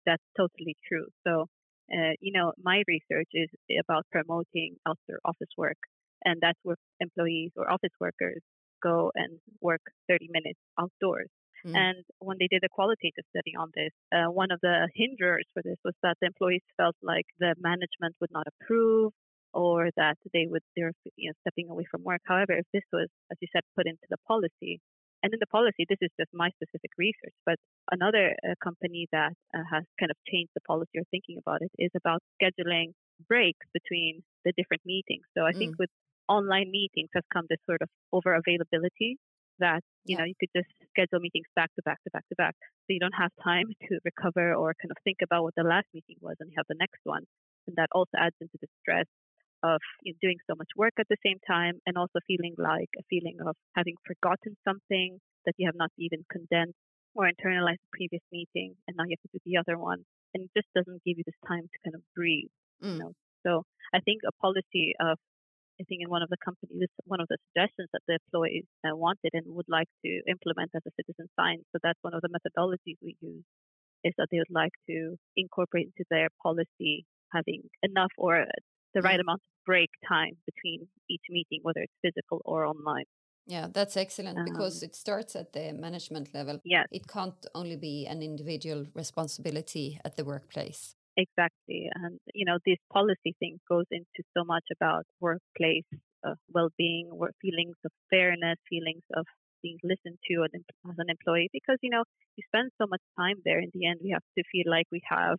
that's 0.05 0.23
totally 0.37 0.77
true. 0.87 1.07
So, 1.27 1.47
uh, 1.93 2.13
you 2.21 2.33
know, 2.33 2.53
my 2.61 2.83
research 2.87 3.29
is 3.33 3.49
about 3.79 4.05
promoting 4.11 4.77
outdoor 4.87 5.19
office 5.25 5.49
work, 5.57 5.77
and 6.25 6.39
that's 6.41 6.59
where 6.63 6.77
employees 6.99 7.51
or 7.57 7.71
office 7.71 7.93
workers 7.99 8.41
go 8.81 9.11
and 9.15 9.39
work 9.61 9.81
30 10.07 10.27
minutes 10.31 10.59
outdoors. 10.79 11.29
Mm. 11.65 11.85
And 11.85 12.05
when 12.19 12.37
they 12.39 12.47
did 12.47 12.63
a 12.63 12.69
qualitative 12.69 13.25
study 13.29 13.53
on 13.57 13.71
this, 13.75 13.91
uh, 14.13 14.31
one 14.31 14.51
of 14.51 14.59
the 14.61 14.89
hinders 14.95 15.45
for 15.53 15.61
this 15.61 15.77
was 15.83 15.93
that 16.03 16.17
the 16.21 16.27
employees 16.27 16.63
felt 16.77 16.95
like 17.01 17.25
the 17.39 17.55
management 17.59 18.15
would 18.21 18.31
not 18.31 18.47
approve 18.47 19.11
or 19.53 19.89
that 19.95 20.17
they 20.33 20.47
would 20.47 20.63
they're 20.75 20.91
you 21.15 21.29
know 21.29 21.33
stepping 21.41 21.69
away 21.69 21.85
from 21.89 22.03
work. 22.03 22.21
However, 22.25 22.53
if 22.53 22.65
this 22.73 22.83
was, 22.93 23.09
as 23.31 23.37
you 23.41 23.47
said, 23.51 23.63
put 23.75 23.87
into 23.87 24.07
the 24.09 24.17
policy, 24.27 24.79
and 25.23 25.33
in 25.33 25.39
the 25.39 25.47
policy, 25.47 25.85
this 25.89 25.97
is 26.01 26.11
just 26.19 26.29
my 26.33 26.49
specific 26.51 26.91
research, 26.97 27.33
but 27.45 27.57
another 27.91 28.35
uh, 28.45 28.53
company 28.63 29.07
that 29.11 29.33
uh, 29.55 29.63
has 29.71 29.83
kind 29.99 30.11
of 30.11 30.17
changed 30.29 30.51
the 30.53 30.61
policy 30.61 30.99
or 30.99 31.03
thinking 31.09 31.37
about 31.39 31.61
it 31.61 31.71
is 31.79 31.89
about 31.95 32.21
scheduling 32.39 32.93
breaks 33.27 33.65
between 33.73 34.21
the 34.43 34.53
different 34.55 34.83
meetings. 34.85 35.25
So 35.35 35.45
I 35.45 35.53
think 35.57 35.71
Mm. 35.71 35.79
with 35.79 35.89
online 36.27 36.71
meetings 36.71 37.09
has 37.13 37.23
come 37.33 37.45
this 37.49 37.61
sort 37.65 37.81
of 37.81 37.89
over 38.13 38.33
availability 38.35 39.17
that 39.59 39.81
you 40.05 40.15
Yeah. 40.15 40.19
know 40.19 40.23
you 40.25 40.35
could 40.39 40.51
just 40.55 40.69
schedule 40.89 41.19
meetings 41.19 41.47
back 41.55 41.71
to 41.75 41.81
back 41.83 41.99
to 42.03 42.09
back 42.11 42.25
to 42.29 42.35
back 42.35 42.55
so 42.61 42.89
you 42.89 42.99
don't 42.99 43.15
have 43.17 43.31
time 43.43 43.65
to 43.87 43.99
recover 44.05 44.53
or 44.55 44.73
kind 44.81 44.91
of 44.91 44.97
think 45.03 45.19
about 45.23 45.43
what 45.43 45.55
the 45.55 45.63
last 45.63 45.87
meeting 45.93 46.17
was 46.21 46.35
and 46.39 46.49
you 46.51 46.55
have 46.57 46.67
the 46.69 46.79
next 46.79 46.99
one 47.03 47.23
and 47.67 47.75
that 47.77 47.89
also 47.93 48.15
adds 48.17 48.35
into 48.41 48.57
the 48.61 48.67
stress 48.81 49.07
of 49.63 49.79
you 50.03 50.13
know, 50.13 50.17
doing 50.21 50.37
so 50.49 50.55
much 50.55 50.69
work 50.75 50.93
at 50.99 51.07
the 51.09 51.17
same 51.25 51.37
time 51.47 51.79
and 51.85 51.97
also 51.97 52.19
feeling 52.27 52.53
like 52.57 52.89
a 52.99 53.03
feeling 53.09 53.37
of 53.45 53.55
having 53.75 53.95
forgotten 54.05 54.55
something 54.67 55.19
that 55.45 55.53
you 55.57 55.67
have 55.67 55.75
not 55.75 55.91
even 55.97 56.25
condensed 56.31 56.77
or 57.15 57.25
internalized 57.29 57.81
the 57.83 57.93
previous 57.97 58.21
meeting 58.31 58.75
and 58.87 58.95
now 58.97 59.03
you 59.05 59.15
have 59.17 59.25
to 59.31 59.33
do 59.37 59.39
the 59.45 59.57
other 59.57 59.77
one 59.79 60.05
and 60.33 60.43
it 60.43 60.51
just 60.55 60.67
doesn't 60.75 61.03
give 61.05 61.17
you 61.17 61.23
this 61.25 61.39
time 61.47 61.63
to 61.63 61.77
kind 61.83 61.95
of 61.95 62.03
breathe 62.15 62.51
Mm. 62.81 63.05
know, 63.05 63.13
so 63.45 63.63
I 63.93 63.99
think 63.99 64.21
a 64.27 64.31
policy 64.41 64.93
of 64.99 65.17
I 65.79 65.83
think 65.83 66.01
in 66.01 66.09
one 66.09 66.21
of 66.21 66.29
the 66.29 66.37
companies, 66.43 66.89
one 67.05 67.19
of 67.19 67.27
the 67.27 67.37
suggestions 67.47 67.89
that 67.93 68.01
the 68.07 68.17
employees 68.23 68.65
uh, 68.87 68.95
wanted 68.95 69.31
and 69.33 69.43
would 69.47 69.67
like 69.67 69.89
to 70.05 70.21
implement 70.27 70.71
as 70.75 70.81
a 70.87 70.91
citizen 70.99 71.27
science. 71.35 71.63
So 71.73 71.79
that's 71.83 71.99
one 72.01 72.13
of 72.13 72.21
the 72.21 72.29
methodologies 72.29 72.97
we 73.01 73.17
use 73.21 73.43
is 74.03 74.13
that 74.17 74.27
they 74.31 74.37
would 74.37 74.55
like 74.63 74.71
to 74.89 75.17
incorporate 75.35 75.87
into 75.87 76.05
their 76.09 76.29
policy 76.41 77.05
having 77.33 77.63
enough 77.83 78.11
or 78.17 78.45
the 78.93 79.01
right 79.01 79.19
amount 79.19 79.41
of 79.41 79.65
break 79.65 79.89
time 80.07 80.37
between 80.45 80.87
each 81.09 81.25
meeting, 81.29 81.59
whether 81.63 81.81
it's 81.81 81.93
physical 82.01 82.41
or 82.45 82.65
online. 82.65 83.05
Yeah, 83.47 83.67
that's 83.71 83.97
excellent 83.97 84.45
because 84.45 84.81
Um, 84.81 84.89
it 84.89 84.95
starts 84.95 85.35
at 85.35 85.53
the 85.53 85.73
management 85.73 86.33
level. 86.33 86.59
Yes, 86.63 86.87
It 86.91 87.07
can't 87.07 87.45
only 87.53 87.75
be 87.75 88.07
an 88.07 88.21
individual 88.23 88.87
responsibility 88.93 89.99
at 90.05 90.15
the 90.15 90.23
workplace. 90.23 90.95
Exactly. 91.17 91.89
And, 91.93 92.19
you 92.33 92.45
know, 92.45 92.57
this 92.65 92.77
policy 92.91 93.35
thing 93.39 93.59
goes 93.69 93.85
into 93.91 94.23
so 94.35 94.43
much 94.43 94.65
about 94.75 95.05
workplace 95.19 95.85
uh, 96.25 96.35
well-being, 96.53 97.09
work 97.15 97.33
feelings 97.41 97.75
of 97.85 97.91
fairness, 98.09 98.57
feelings 98.69 99.03
of 99.15 99.25
being 99.61 99.77
listened 99.83 100.17
to 100.29 100.43
as 100.43 100.49
an- 100.53 101.09
employee, 101.09 101.49
because, 101.53 101.77
you 101.81 101.89
know, 101.89 102.03
you 102.35 102.43
spend 102.47 102.71
so 102.81 102.87
much 102.87 103.01
time 103.17 103.37
there. 103.45 103.59
In 103.59 103.69
the 103.73 103.85
end, 103.87 103.99
we 104.03 104.11
have 104.11 104.23
to 104.37 104.43
feel 104.51 104.65
like 104.69 104.87
we 104.91 105.01
have 105.09 105.37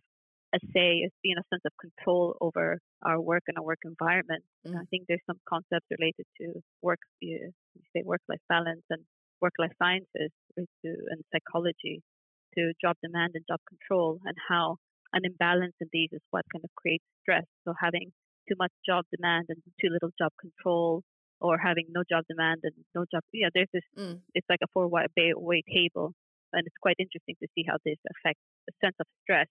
a 0.53 0.59
say, 0.73 1.03
a, 1.03 1.09
you 1.23 1.35
know, 1.35 1.41
sense 1.51 1.63
of 1.65 1.73
control 1.79 2.37
over 2.41 2.79
our 3.03 3.19
work 3.21 3.43
and 3.47 3.57
our 3.57 3.63
work 3.63 3.79
environment. 3.85 4.43
And 4.65 4.81
I 4.81 4.83
Mm. 4.83 4.87
think 4.89 5.05
there's 5.07 5.25
some 5.27 5.39
concepts 5.47 5.87
related 5.91 6.25
to 6.41 6.61
work, 6.81 6.99
you 7.21 7.51
say 7.95 8.03
work-life 8.05 8.41
balance 8.49 8.83
and 8.89 9.03
work-life 9.41 9.73
sciences 9.81 10.31
to, 10.57 10.65
and 10.83 11.23
psychology 11.33 12.01
to 12.55 12.73
job 12.81 12.95
demand 13.03 13.31
and 13.35 13.45
job 13.47 13.59
control 13.67 14.19
and 14.25 14.35
how 14.47 14.77
an 15.17 15.23
imbalance 15.31 15.75
in 15.83 15.87
these 15.95 16.11
is 16.17 16.23
what 16.33 16.45
kind 16.53 16.63
of 16.67 16.71
creates 16.81 17.07
stress. 17.21 17.45
So 17.65 17.73
having 17.85 18.07
too 18.47 18.55
much 18.63 18.71
job 18.89 19.03
demand 19.15 19.45
and 19.51 19.59
too 19.81 19.89
little 19.95 20.11
job 20.21 20.31
control, 20.39 21.03
or 21.45 21.55
having 21.69 21.87
no 21.97 22.01
job 22.11 22.23
demand 22.33 22.59
and 22.67 22.73
no 22.95 23.01
job, 23.13 23.21
yeah, 23.33 23.49
there's 23.53 23.71
this. 23.73 23.87
Mm. 23.97 24.15
It's 24.33 24.49
like 24.49 24.63
a 24.63 24.69
four-way 24.73 25.05
way 25.49 25.59
table, 25.77 26.07
and 26.53 26.61
it's 26.67 26.79
quite 26.85 26.95
interesting 27.05 27.35
to 27.41 27.47
see 27.53 27.63
how 27.69 27.77
this 27.85 27.99
affects 28.13 28.45
the 28.67 28.73
sense 28.83 28.97
of 29.03 29.07
stress 29.23 29.49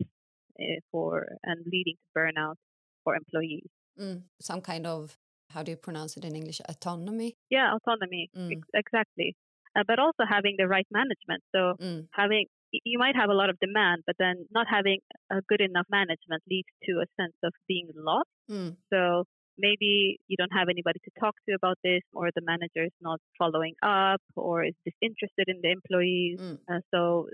uh, 0.62 0.80
for 0.90 1.08
and 1.49 1.58
leading 1.73 1.96
to 2.02 2.08
burnout 2.16 2.56
for 3.04 3.14
employees. 3.23 3.68
Mm. 4.00 4.23
Some 4.40 4.61
kind 4.70 4.85
of, 4.87 5.16
how 5.54 5.62
do 5.62 5.70
you 5.70 5.76
pronounce 5.76 6.16
it 6.16 6.25
in 6.25 6.35
English? 6.40 6.61
Autonomy? 6.68 7.35
Yeah, 7.50 7.68
autonomy, 7.76 8.30
Mm. 8.37 8.50
ex- 8.52 8.75
exactly. 8.82 9.37
Uh, 9.76 9.85
but 9.87 9.99
also 9.99 10.23
having 10.37 10.54
the 10.58 10.66
right 10.66 10.88
management. 10.90 11.42
So 11.54 11.61
Mm. 11.87 12.08
having 12.23 12.46
you 12.85 12.99
might 12.99 13.16
have 13.16 13.30
a 13.30 13.35
lot 13.35 13.50
of 13.50 13.59
demand, 13.61 14.02
but 14.06 14.16
then 14.18 14.47
not 14.50 14.66
having 14.68 14.99
a 15.30 15.40
good 15.49 15.61
enough 15.61 15.87
management 15.90 16.42
leads 16.50 16.68
to 16.85 16.92
a 17.04 17.06
sense 17.21 17.35
of 17.42 17.52
being 17.68 17.88
lost. 17.95 18.28
Mm. 18.50 18.76
So 18.92 19.25
maybe 19.59 20.18
you 20.28 20.37
don't 20.37 20.52
have 20.52 20.68
anybody 20.68 21.00
to 21.04 21.11
talk 21.21 21.35
to 21.49 21.54
about 21.54 21.78
this, 21.83 22.02
or 22.12 22.30
the 22.35 22.42
manager 22.45 22.85
is 22.85 22.97
not 23.00 23.21
following 23.38 23.75
up, 23.83 24.21
or 24.37 24.64
is 24.64 24.75
disinterested 24.85 25.47
in 25.49 25.61
the 25.62 25.71
employees. 25.73 26.40
Mm. 26.40 26.59
Uh, 26.71 26.80
so 26.92 27.28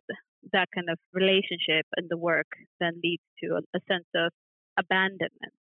that 0.53 0.69
kind 0.75 0.89
of 0.91 0.99
relationship 1.13 1.87
and 1.97 2.09
the 2.11 2.17
work 2.19 2.47
then 2.81 2.95
leads 3.03 3.23
to 3.43 3.47
a, 3.59 3.61
a 3.79 3.81
sense 3.91 4.09
of 4.15 4.31
abandonment. 4.79 5.55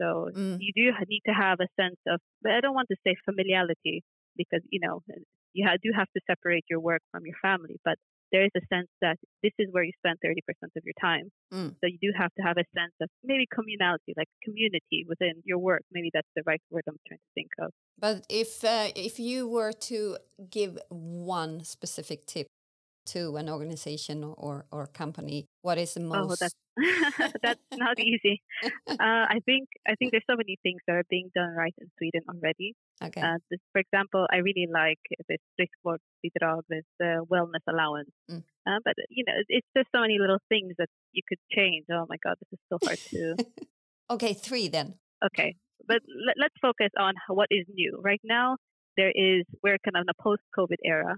So 0.00 0.28
Mm. 0.36 0.58
you 0.60 0.72
do 0.76 0.92
need 1.08 1.22
to 1.26 1.32
have 1.32 1.58
a 1.60 1.68
sense 1.80 1.96
of, 2.06 2.20
but 2.42 2.52
I 2.52 2.60
don't 2.60 2.74
want 2.74 2.88
to 2.90 2.96
say 3.06 3.14
familiarity 3.24 4.02
because 4.36 4.60
you 4.70 4.80
know 4.84 5.02
you 5.54 5.64
ha- 5.66 5.78
do 5.82 5.90
have 5.96 6.10
to 6.14 6.20
separate 6.30 6.64
your 6.68 6.80
work 6.80 7.00
from 7.10 7.24
your 7.24 7.36
family, 7.40 7.76
but 7.82 7.96
there 8.32 8.44
is 8.44 8.50
a 8.56 8.60
sense 8.72 8.88
that 9.00 9.16
this 9.42 9.52
is 9.58 9.68
where 9.70 9.84
you 9.84 9.92
spend 9.98 10.18
30% 10.24 10.36
of 10.76 10.82
your 10.84 10.94
time. 11.00 11.30
Mm. 11.52 11.70
So 11.80 11.86
you 11.86 11.98
do 12.00 12.12
have 12.16 12.32
to 12.34 12.42
have 12.42 12.56
a 12.56 12.64
sense 12.74 12.92
of 13.00 13.08
maybe 13.22 13.46
communality, 13.46 14.12
like 14.16 14.28
community 14.42 15.04
within 15.08 15.34
your 15.44 15.58
work. 15.58 15.82
Maybe 15.92 16.10
that's 16.12 16.28
the 16.34 16.42
right 16.46 16.60
word 16.70 16.82
I'm 16.88 16.96
trying 17.06 17.18
to 17.18 17.32
think 17.34 17.50
of. 17.60 17.70
But 17.98 18.26
if 18.28 18.64
uh, 18.64 18.88
if 18.94 19.18
you 19.18 19.48
were 19.48 19.72
to 19.90 20.18
give 20.50 20.78
one 20.88 21.64
specific 21.64 22.26
tip 22.26 22.48
to 23.06 23.36
an 23.36 23.48
organization 23.48 24.24
or 24.24 24.66
or 24.70 24.86
company, 24.86 25.46
what 25.62 25.78
is 25.78 25.94
the 25.94 26.00
most? 26.00 26.30
Oh, 26.30 26.36
that's 26.38 26.54
that's 27.42 27.60
not 27.74 27.98
easy. 28.10 28.42
Uh, 28.88 29.26
I 29.28 29.40
think 29.44 29.68
I 29.86 29.94
think 29.94 30.12
there's 30.12 30.24
so 30.28 30.36
many 30.36 30.56
things 30.62 30.80
that 30.86 30.94
are 30.94 31.04
being 31.10 31.30
done 31.34 31.50
right 31.54 31.74
in 31.78 31.88
Sweden 31.98 32.22
already. 32.28 32.74
okay. 33.02 33.20
Uh, 33.20 33.38
this, 33.50 33.60
for 33.72 33.80
example, 33.80 34.26
I 34.32 34.38
really 34.38 34.66
like 34.72 34.98
this 35.28 35.42
friskvårdsbidrag, 35.60 36.62
this 36.68 36.84
uh, 37.02 37.20
wellness 37.30 37.64
allowance. 37.68 38.10
Mm. 38.30 38.42
Uh, 38.66 38.78
but 38.84 38.94
you 39.10 39.24
know, 39.26 39.34
it's 39.48 39.66
just 39.76 39.88
so 39.94 40.00
many 40.00 40.18
little 40.18 40.38
things 40.48 40.72
that 40.78 40.88
you 41.12 41.22
could 41.28 41.38
change. 41.52 41.84
Oh 41.92 42.06
my 42.08 42.16
God, 42.24 42.36
this 42.40 42.58
is 42.58 42.62
so 42.72 42.78
hard 42.84 42.98
to. 43.10 43.36
okay, 44.10 44.32
three 44.34 44.68
then. 44.68 44.94
okay, 45.24 45.54
but 45.86 46.00
let, 46.26 46.36
let's 46.40 46.58
focus 46.60 46.90
on 46.98 47.14
what 47.28 47.48
is 47.50 47.66
new 47.68 48.00
right 48.02 48.22
now. 48.24 48.56
There 48.96 49.12
is 49.14 49.44
we're 49.62 49.78
kind 49.84 49.96
of 49.96 50.02
in 50.02 50.08
a 50.08 50.22
post-COVID 50.22 50.80
era, 50.84 51.16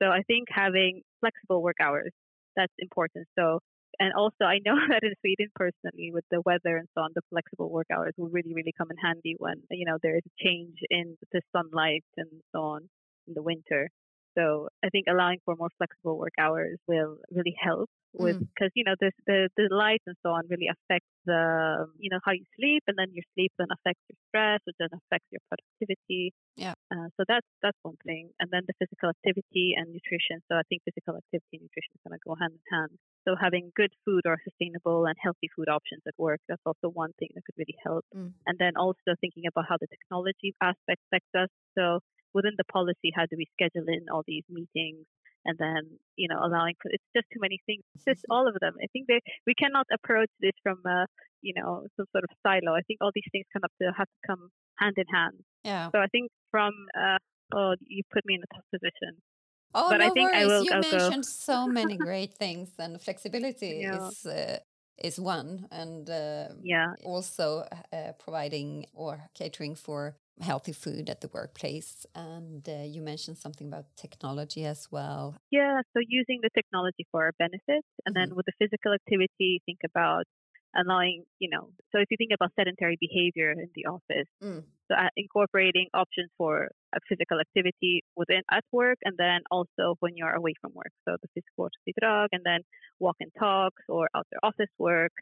so 0.00 0.08
I 0.08 0.22
think 0.22 0.48
having 0.50 1.02
flexible 1.20 1.62
work 1.62 1.76
hours 1.80 2.12
that's 2.56 2.74
important. 2.78 3.26
So. 3.38 3.60
And 4.00 4.12
also, 4.12 4.44
I 4.44 4.58
know 4.64 4.76
that 4.90 5.02
in 5.02 5.14
Sweden, 5.22 5.48
personally, 5.56 6.10
with 6.12 6.24
the 6.30 6.42
weather 6.44 6.76
and 6.76 6.86
so 6.94 7.00
on, 7.02 7.10
the 7.14 7.22
flexible 7.30 7.70
work 7.70 7.86
hours 7.90 8.12
will 8.16 8.28
really, 8.28 8.54
really 8.54 8.72
come 8.76 8.88
in 8.90 8.96
handy 8.98 9.34
when 9.38 9.62
you 9.70 9.86
know 9.86 9.96
there 10.02 10.14
is 10.14 10.22
a 10.26 10.44
change 10.44 10.76
in 10.90 11.16
the 11.32 11.40
sunlight 11.56 12.04
and 12.16 12.28
so 12.54 12.60
on 12.60 12.88
in 13.26 13.34
the 13.34 13.42
winter. 13.42 13.88
So 14.36 14.68
I 14.84 14.88
think 14.90 15.06
allowing 15.08 15.38
for 15.44 15.56
more 15.56 15.70
flexible 15.78 16.18
work 16.18 16.34
hours 16.38 16.78
will 16.86 17.16
really 17.32 17.56
help 17.60 17.88
with 18.18 18.38
because 18.38 18.72
you 18.74 18.84
know 18.84 18.94
the, 19.00 19.10
the 19.26 19.48
the 19.56 19.68
light 19.70 20.02
and 20.06 20.16
so 20.22 20.30
on 20.30 20.42
really 20.50 20.68
affects 20.68 21.08
the 21.24 21.86
you 21.98 22.10
know 22.10 22.18
how 22.24 22.32
you 22.32 22.44
sleep 22.58 22.82
and 22.86 22.96
then 22.98 23.10
your 23.12 23.24
sleep 23.34 23.52
then 23.58 23.68
affects 23.70 24.02
your 24.10 24.18
stress 24.28 24.60
which 24.66 24.76
then 24.78 24.90
affects 24.92 25.28
your 25.30 25.42
productivity. 25.48 26.32
Yeah. 26.56 26.74
Uh, 26.90 27.08
so 27.16 27.24
that's 27.28 27.46
that's 27.62 27.78
one 27.82 27.98
thing. 28.04 28.30
And 28.40 28.50
then 28.50 28.62
the 28.66 28.74
physical 28.78 29.10
activity 29.10 29.74
and 29.76 29.92
nutrition. 29.92 30.42
So 30.50 30.56
i 30.56 30.64
think 30.68 30.82
physical 30.84 31.16
activity 31.16 31.60
and 31.60 31.64
nutrition 31.66 31.92
is 31.94 32.02
going 32.02 32.18
to 32.18 32.22
go 32.26 32.34
hand 32.34 32.54
in 32.58 32.64
hand. 32.68 32.92
So 33.26 33.36
having 33.36 33.72
good 33.76 33.92
food 34.04 34.24
or 34.26 34.36
sustainable 34.42 35.06
and 35.06 35.16
healthy 35.20 35.48
food 35.54 35.68
options 35.68 36.02
at 36.06 36.14
work 36.18 36.40
that's 36.48 36.64
also 36.66 36.88
one 36.88 37.12
thing 37.18 37.30
that 37.34 37.44
could 37.44 37.58
really 37.58 37.78
help. 37.84 38.04
Mm. 38.14 38.32
and 38.46 38.56
then 38.58 38.74
also 38.76 39.14
thinking 39.20 39.44
about 39.46 39.66
how 39.68 39.76
the 39.80 39.86
technology 39.86 40.54
aspect 40.62 41.00
affects 41.06 41.34
us. 41.34 41.50
So 41.76 42.00
within 42.34 42.54
the 42.56 42.64
policy 42.64 43.12
how 43.14 43.24
do 43.30 43.36
we 43.36 43.46
schedule 43.54 43.86
in 43.88 44.08
all 44.12 44.24
these 44.26 44.44
meetings 44.48 45.06
and 45.48 45.56
then 45.58 45.82
you 46.20 46.28
know 46.30 46.38
allowing 46.46 46.76
for 46.80 46.88
it's 46.92 47.08
just 47.16 47.26
too 47.32 47.40
many 47.40 47.58
things 47.66 47.82
it's 47.94 48.04
just 48.04 48.22
all 48.30 48.46
of 48.46 48.54
them. 48.60 48.74
I 48.84 48.86
think 48.92 49.06
that 49.08 49.22
we 49.48 49.54
cannot 49.62 49.86
approach 49.96 50.30
this 50.44 50.56
from 50.62 50.78
a 50.86 51.06
you 51.42 51.54
know 51.56 51.70
some 51.96 52.06
sort 52.12 52.24
of 52.28 52.30
silo. 52.44 52.72
I 52.76 52.84
think 52.86 52.98
all 53.00 53.12
these 53.14 53.30
things 53.32 53.46
kind 53.54 53.64
of 53.64 53.72
have 53.96 54.06
to 54.06 54.20
come 54.28 54.42
hand 54.82 54.96
in 55.02 55.08
hand. 55.18 55.36
Yeah. 55.64 55.88
So 55.92 55.98
i 56.06 56.08
think 56.14 56.30
from 56.50 56.72
uh, 57.04 57.18
oh 57.56 57.74
you 57.94 58.02
put 58.14 58.24
me 58.28 58.34
in 58.38 58.42
a 58.46 58.50
tough 58.54 58.68
position. 58.76 59.12
Oh, 59.74 59.88
but 59.90 59.98
no 59.98 60.06
I 60.06 60.10
think 60.10 60.32
worries. 60.32 60.42
I 60.42 60.46
will, 60.46 60.64
you 60.64 60.72
I'll 60.72 60.80
mentioned 60.90 61.24
go. 61.24 61.28
so 61.48 61.66
many 61.66 61.96
great 62.08 62.34
things, 62.34 62.70
and 62.78 63.00
flexibility 63.00 63.72
Yeah. 63.82 64.08
is 64.08 64.26
uh, 64.26 64.58
is 65.08 65.20
one, 65.20 65.68
and 65.70 66.08
uh, 66.10 66.48
yeah. 66.62 66.86
also 67.04 67.64
uh, 67.92 68.12
providing 68.18 68.86
or 68.94 69.28
catering 69.34 69.74
for 69.76 70.16
healthy 70.40 70.72
food 70.72 71.10
at 71.10 71.20
the 71.20 71.28
workplace. 71.32 72.06
And 72.14 72.68
uh, 72.68 72.82
you 72.84 73.00
mentioned 73.02 73.38
something 73.38 73.66
about 73.68 73.86
technology 73.96 74.64
as 74.64 74.88
well. 74.90 75.36
yeah 75.50 75.80
so 75.92 75.98
using 76.08 76.38
the 76.42 76.50
technology 76.54 77.04
for 77.10 77.24
our 77.24 77.32
benefit 77.38 77.82
and 78.04 78.12
then 78.18 78.28
with 78.36 78.46
the 78.46 78.52
physical 78.60 78.92
activity 78.92 79.60
think 79.66 79.80
about 79.84 80.24
allowing 80.76 81.24
you 81.38 81.48
know 81.52 81.64
so 81.90 81.96
if 82.04 82.08
you 82.10 82.16
think 82.20 82.32
about 82.36 82.50
sedentary 82.58 82.96
behavior 83.06 83.50
in 83.52 83.68
the 83.74 83.86
office 83.96 84.28
Mm. 84.44 84.62
so 84.88 84.92
uh, 84.94 85.08
incorporating 85.16 85.86
options 86.02 86.30
for 86.38 86.52
physical 87.08 87.38
activity 87.46 87.94
within 88.20 88.42
at 88.58 88.64
work 88.72 88.98
and 89.06 89.14
then 89.24 89.40
also 89.50 89.84
when 90.02 90.12
you're 90.18 90.36
away 90.42 90.54
from 90.60 90.70
work 90.74 90.92
so 91.04 91.10
the 91.22 91.28
physical 91.34 91.68
drug 92.00 92.28
and 92.36 92.42
then 92.50 92.60
walk 93.04 93.16
and 93.24 93.32
talks 93.38 93.82
or 93.88 94.02
outdoor 94.16 94.40
office 94.50 94.72
work 94.78 95.12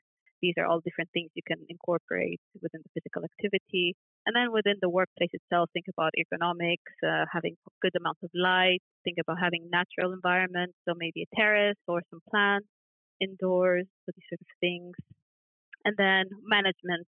these 0.43 0.55
are 0.59 0.67
all 0.67 0.81
different 0.89 1.11
things 1.15 1.31
you 1.39 1.47
can 1.51 1.61
incorporate 1.75 2.41
within 2.65 2.81
the 2.85 2.91
physical 2.97 3.23
activity 3.31 3.87
and 4.27 4.35
then 4.37 4.53
within 4.53 4.77
the 4.83 4.89
workplace 4.91 5.31
itself 5.33 5.71
think 5.73 5.87
about 5.89 6.13
ergonomics 6.21 6.95
uh, 7.07 7.25
having 7.33 7.57
good 7.83 7.93
amounts 8.01 8.23
of 8.23 8.31
light 8.35 8.81
think 9.05 9.19
about 9.21 9.39
having 9.41 9.69
natural 9.71 10.13
environments 10.13 10.75
so 10.89 10.95
maybe 10.97 11.23
a 11.23 11.37
terrace 11.37 11.79
or 11.89 12.03
some 12.11 12.21
plants 12.31 12.69
indoors 13.21 13.87
so 14.05 14.13
these 14.17 14.27
sort 14.31 14.41
of 14.41 14.49
things 14.61 14.95
and 15.85 15.97
then 15.99 16.27
management 16.45 17.07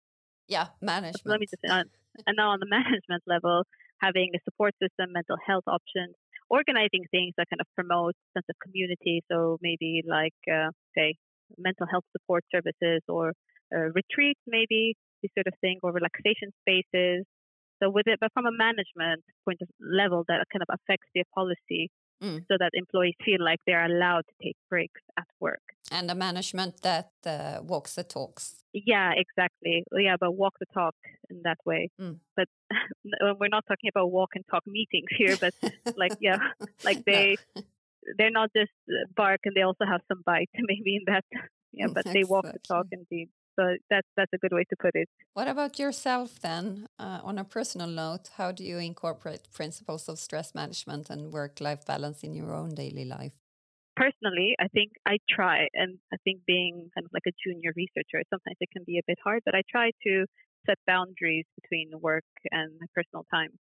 Yeah, 0.49 0.70
management. 0.80 1.25
let 1.25 1.40
me 1.40 1.46
just 1.50 1.62
uh, 1.68 1.85
and 2.26 2.37
now 2.37 2.50
on 2.50 2.61
the 2.61 2.66
management 2.70 3.23
level, 3.26 3.64
having 4.00 4.30
a 4.35 4.40
support 4.44 4.75
system, 4.82 5.12
mental 5.12 5.37
health 5.44 5.64
options, 5.66 6.14
organizing 6.50 7.04
things 7.11 7.35
that 7.37 7.46
kind 7.50 7.61
of 7.61 7.66
promote 7.75 8.14
sense 8.35 8.46
of 8.49 8.56
community. 8.62 9.23
So 9.30 9.58
maybe 9.61 10.02
like 10.06 10.37
uh, 10.50 10.70
say 10.96 11.14
mental 11.58 11.87
health 11.90 12.04
support 12.12 12.44
services 12.52 13.02
or 13.08 13.32
uh, 13.75 13.90
retreats, 13.94 14.40
maybe 14.46 14.94
this 15.23 15.30
sort 15.35 15.46
of 15.46 15.54
thing, 15.61 15.78
or 15.82 15.92
relaxation 15.92 16.52
spaces. 16.62 17.25
So 17.82 17.90
with 17.90 18.06
it, 18.06 18.18
but 18.20 18.32
from 18.32 18.46
a 18.46 18.52
management 18.52 19.23
point 19.44 19.61
of 19.61 19.68
level, 19.80 20.25
that 20.28 20.44
kind 20.52 20.62
of 20.62 20.70
affects 20.76 21.08
their 21.14 21.25
policy, 21.35 21.90
Mm. 22.23 22.38
so 22.49 22.56
that 22.58 22.70
employees 22.73 23.14
feel 23.23 23.44
like 23.44 23.61
they're 23.66 23.85
allowed 23.85 24.25
to 24.30 24.35
take 24.42 24.56
breaks 24.70 25.02
at 25.18 25.26
work. 25.38 25.61
and 25.92 26.11
a 26.11 26.14
management 26.14 26.80
that 26.80 27.11
uh, 27.26 27.58
walks 27.62 27.94
the 27.94 28.02
talks. 28.04 28.44
Yeah, 28.73 29.12
exactly. 29.14 29.85
Yeah, 29.92 30.16
but 30.18 30.32
walk 30.32 30.54
the 30.58 30.64
talk 30.73 30.94
in 31.28 31.42
that 31.44 31.58
way. 31.66 31.90
Mm. 32.00 32.16
But 32.35 32.49
we're 33.38 33.49
not 33.56 33.64
talking 33.68 33.90
about 33.94 34.11
walk 34.11 34.30
and 34.35 34.44
talk 34.50 34.62
meetings 34.66 35.11
here, 35.20 35.37
but 35.38 35.52
like 36.02 36.16
yeah, 36.20 36.38
like 36.88 37.00
No. 37.06 37.12
they 37.12 37.37
they're 38.16 38.30
not 38.40 38.49
just 38.56 38.73
uh, 38.88 39.04
bark 39.14 39.40
and 39.44 39.54
they 39.54 39.62
also 39.62 39.85
have 39.85 40.00
some 40.08 40.23
bite 40.25 40.49
maybe 40.70 40.96
in 40.96 41.02
that. 41.12 41.25
Yeah, 41.73 41.88
but 41.92 42.04
they 42.06 42.25
walk 42.25 42.46
the 42.50 42.61
talk 42.66 42.87
indeed. 42.92 43.29
So 43.59 43.77
that's 43.90 44.09
that's 44.16 44.33
a 44.35 44.38
good 44.38 44.53
way 44.53 44.64
to 44.71 44.77
put 44.81 44.95
it. 44.95 45.09
What 45.35 45.47
about 45.47 45.79
yourself 45.79 46.40
then? 46.40 46.88
Uh, 46.99 47.21
on 47.23 47.38
a 47.38 47.45
personal 47.45 47.87
note, 47.87 48.27
how 48.35 48.51
do 48.51 48.64
you 48.64 48.79
incorporate 48.79 49.53
principles 49.53 50.09
of 50.09 50.19
stress 50.19 50.53
management 50.53 51.11
and 51.11 51.33
work 51.33 51.61
life 51.61 51.87
balance 51.87 52.25
in 52.25 52.35
your 52.35 52.53
own 52.53 52.75
daily 52.75 53.05
life? 53.05 53.35
Personally, 53.97 54.55
I 54.61 54.69
think 54.69 54.92
I 55.07 55.19
try, 55.29 55.69
and 55.73 55.99
I 56.12 56.16
think 56.23 56.45
being 56.45 56.90
kind 56.95 57.07
of 57.07 57.12
like 57.14 57.27
a 57.27 57.33
junior 57.45 57.73
researcher, 57.75 58.23
sometimes 58.29 58.57
it 58.61 58.71
can 58.71 58.85
be 58.85 58.99
a 58.99 59.03
bit 59.07 59.19
hard, 59.25 59.42
but 59.45 59.55
I 59.55 59.62
try 59.69 59.90
to 60.05 60.27
set 60.66 60.79
boundaries 60.87 61.47
between 61.61 61.90
work 62.01 62.25
and 62.51 62.79
my 62.79 62.87
personal 62.95 63.25
time. 63.33 63.59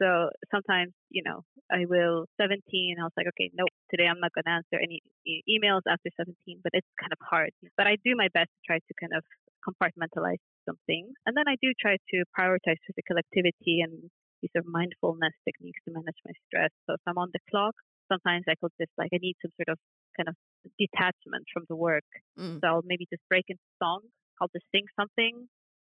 So 0.00 0.30
sometimes, 0.50 0.94
you 1.10 1.22
know, 1.26 1.42
I 1.70 1.84
will 1.84 2.26
17. 2.40 2.62
I 2.98 3.02
was 3.02 3.12
like, 3.16 3.26
okay, 3.34 3.50
nope, 3.54 3.68
today 3.90 4.06
I'm 4.06 4.20
not 4.20 4.32
going 4.32 4.46
to 4.46 4.56
answer 4.62 4.78
any 4.78 5.02
e- 5.26 5.42
emails 5.50 5.82
after 5.90 6.08
17, 6.16 6.34
but 6.62 6.72
it's 6.72 6.88
kind 7.00 7.12
of 7.12 7.18
hard. 7.20 7.50
But 7.76 7.86
I 7.86 7.96
do 8.04 8.14
my 8.14 8.28
best 8.32 8.48
to 8.48 8.62
try 8.66 8.78
to 8.78 8.92
kind 9.00 9.12
of 9.12 9.24
compartmentalize 9.66 10.40
some 10.66 10.78
things. 10.86 11.12
And 11.26 11.36
then 11.36 11.48
I 11.48 11.56
do 11.60 11.74
try 11.76 11.96
to 11.98 12.16
prioritize 12.32 12.78
physical 12.86 13.18
activity 13.18 13.82
and 13.82 14.08
these 14.40 14.50
sort 14.54 14.64
of 14.64 14.70
mindfulness 14.70 15.34
techniques 15.44 15.80
to 15.84 15.92
manage 15.92 16.18
my 16.24 16.32
stress. 16.46 16.70
So 16.86 16.94
if 16.94 17.02
I'm 17.06 17.18
on 17.18 17.30
the 17.34 17.42
clock, 17.50 17.74
sometimes 18.06 18.44
I 18.48 18.54
could 18.60 18.72
just 18.80 18.92
like, 18.96 19.10
I 19.12 19.18
need 19.20 19.36
some 19.42 19.52
sort 19.58 19.68
of 19.68 19.78
kind 20.16 20.28
of 20.30 20.36
detachment 20.78 21.44
from 21.52 21.64
the 21.68 21.76
work. 21.76 22.06
Mm. 22.38 22.60
So 22.60 22.66
I'll 22.66 22.86
maybe 22.86 23.06
just 23.10 23.22
break 23.28 23.44
into 23.48 23.62
song. 23.82 24.02
I'll 24.40 24.52
just 24.54 24.66
sing 24.70 24.86
something. 24.94 25.48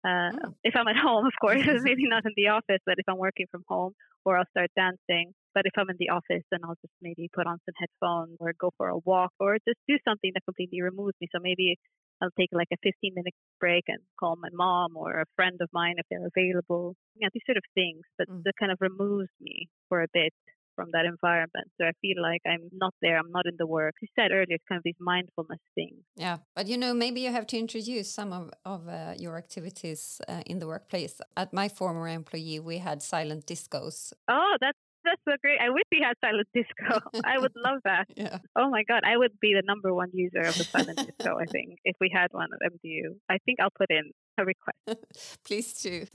Uh, 0.06 0.30
Oh. 0.32 0.54
If 0.62 0.74
I'm 0.76 0.88
at 0.88 0.96
home, 0.96 1.26
of 1.26 1.32
course, 1.40 1.62
maybe 1.82 2.06
not 2.08 2.24
in 2.26 2.32
the 2.36 2.48
office, 2.48 2.80
but 2.86 2.98
if 2.98 3.04
I'm 3.08 3.18
working 3.18 3.46
from 3.50 3.64
home, 3.68 3.94
or 4.24 4.36
I'll 4.38 4.46
start 4.50 4.70
dancing. 4.76 5.34
But 5.54 5.66
if 5.66 5.72
I'm 5.76 5.88
in 5.90 5.96
the 5.98 6.10
office, 6.10 6.44
then 6.50 6.60
I'll 6.64 6.78
just 6.82 6.94
maybe 7.00 7.28
put 7.34 7.46
on 7.46 7.58
some 7.64 7.74
headphones 7.78 8.36
or 8.40 8.52
go 8.58 8.70
for 8.76 8.88
a 8.88 8.98
walk 8.98 9.32
or 9.40 9.56
just 9.66 9.78
do 9.88 9.96
something 10.06 10.30
that 10.34 10.44
completely 10.44 10.82
removes 10.82 11.14
me. 11.20 11.28
So 11.34 11.38
maybe 11.40 11.76
I'll 12.20 12.30
take 12.38 12.50
like 12.52 12.68
a 12.72 12.76
15 12.82 13.14
minute 13.14 13.34
break 13.60 13.84
and 13.88 13.98
call 14.20 14.36
my 14.36 14.50
mom 14.52 14.96
or 14.96 15.20
a 15.20 15.24
friend 15.36 15.58
of 15.60 15.68
mine 15.72 15.94
if 15.98 16.06
they're 16.10 16.26
available. 16.26 16.94
Yeah, 17.16 17.28
these 17.32 17.42
sort 17.46 17.56
of 17.56 17.64
things 17.74 18.02
that, 18.18 18.28
Mm. 18.28 18.44
that 18.44 18.54
kind 18.60 18.70
of 18.72 18.78
removes 18.80 19.30
me 19.40 19.68
for 19.88 20.02
a 20.02 20.08
bit 20.12 20.34
from 20.78 20.90
that 20.92 21.04
environment. 21.14 21.66
So 21.76 21.82
I 21.90 21.92
feel 22.02 22.18
like 22.22 22.42
I'm 22.46 22.64
not 22.84 22.94
there, 23.02 23.16
I'm 23.18 23.32
not 23.38 23.46
in 23.50 23.56
the 23.58 23.66
work. 23.66 23.94
You 24.00 24.08
said 24.16 24.30
earlier, 24.30 24.56
it's 24.58 24.68
kind 24.68 24.78
of 24.78 24.84
these 24.84 25.02
mindfulness 25.12 25.62
things. 25.74 25.98
Yeah, 26.16 26.36
but 26.54 26.68
you 26.70 26.78
know, 26.82 26.94
maybe 26.94 27.18
you 27.24 27.32
have 27.38 27.48
to 27.52 27.58
introduce 27.58 28.08
some 28.18 28.32
of, 28.32 28.44
of 28.64 28.80
uh, 28.88 29.14
your 29.24 29.36
activities 29.36 30.20
uh, 30.28 30.42
in 30.46 30.60
the 30.60 30.68
workplace. 30.68 31.20
At 31.36 31.52
my 31.52 31.68
former 31.68 32.06
employee, 32.20 32.60
we 32.60 32.78
had 32.78 33.02
silent 33.02 33.46
discos. 33.46 34.12
Oh, 34.28 34.54
that's 34.60 34.78
that's 35.04 35.22
so 35.28 35.34
great. 35.42 35.58
I 35.60 35.70
wish 35.70 35.84
we 35.90 36.00
had 36.06 36.14
silent 36.24 36.48
disco. 36.54 37.00
I 37.24 37.38
would 37.38 37.56
love 37.56 37.80
that. 37.84 38.06
Yeah. 38.16 38.38
Oh 38.56 38.68
my 38.68 38.82
god, 38.90 39.02
I 39.04 39.16
would 39.16 39.34
be 39.40 39.54
the 39.54 39.62
number 39.64 39.94
one 39.94 40.10
user 40.12 40.44
of 40.50 40.56
the 40.58 40.64
silent 40.64 40.98
disco, 41.06 41.38
I 41.38 41.46
think, 41.46 41.78
if 41.84 41.96
we 42.00 42.10
had 42.12 42.28
one 42.32 42.48
at 42.54 42.72
MDU. 42.72 43.16
I 43.28 43.38
think 43.44 43.60
I'll 43.60 43.76
put 43.82 43.90
in 43.90 44.10
a 44.38 44.44
request. 44.44 45.04
Please 45.46 45.72
do. 45.74 46.06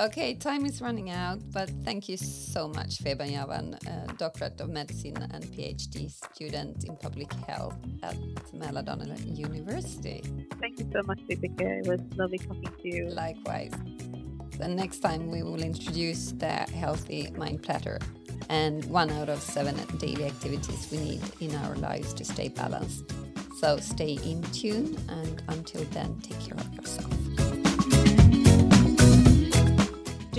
Okay, 0.00 0.34
time 0.34 0.64
is 0.64 0.80
running 0.80 1.10
out, 1.10 1.40
but 1.50 1.68
thank 1.84 2.08
you 2.08 2.16
so 2.16 2.68
much, 2.68 3.02
Feben 3.02 3.32
Javan, 3.32 3.74
uh, 3.74 4.06
Doctorate 4.16 4.60
of 4.60 4.68
Medicine 4.68 5.16
and 5.32 5.42
PhD 5.46 6.08
student 6.08 6.84
in 6.84 6.96
Public 6.98 7.32
Health 7.48 7.74
at 8.04 8.14
Mälardalen 8.54 9.36
University. 9.36 10.22
Thank 10.60 10.78
you 10.78 10.88
so 10.92 11.02
much, 11.04 11.18
Vibeke. 11.28 11.80
It 11.80 11.88
was 11.88 12.00
lovely 12.16 12.38
talking 12.38 12.70
to 12.80 12.88
you. 12.88 13.08
Likewise. 13.08 13.72
And 14.60 14.76
next 14.76 15.00
time 15.00 15.32
we 15.32 15.42
will 15.42 15.60
introduce 15.60 16.30
the 16.30 16.52
healthy 16.52 17.32
mind 17.36 17.64
platter 17.64 17.98
and 18.48 18.84
one 18.84 19.10
out 19.10 19.28
of 19.28 19.42
seven 19.42 19.74
daily 19.98 20.26
activities 20.26 20.86
we 20.92 20.98
need 20.98 21.22
in 21.40 21.56
our 21.56 21.74
lives 21.74 22.14
to 22.14 22.24
stay 22.24 22.46
balanced. 22.46 23.02
So 23.58 23.78
stay 23.78 24.16
in 24.22 24.42
tune 24.52 24.96
and 25.08 25.42
until 25.48 25.82
then, 25.86 26.20
take 26.20 26.38
care 26.38 26.56
of 26.56 26.72
yourself. 26.72 27.47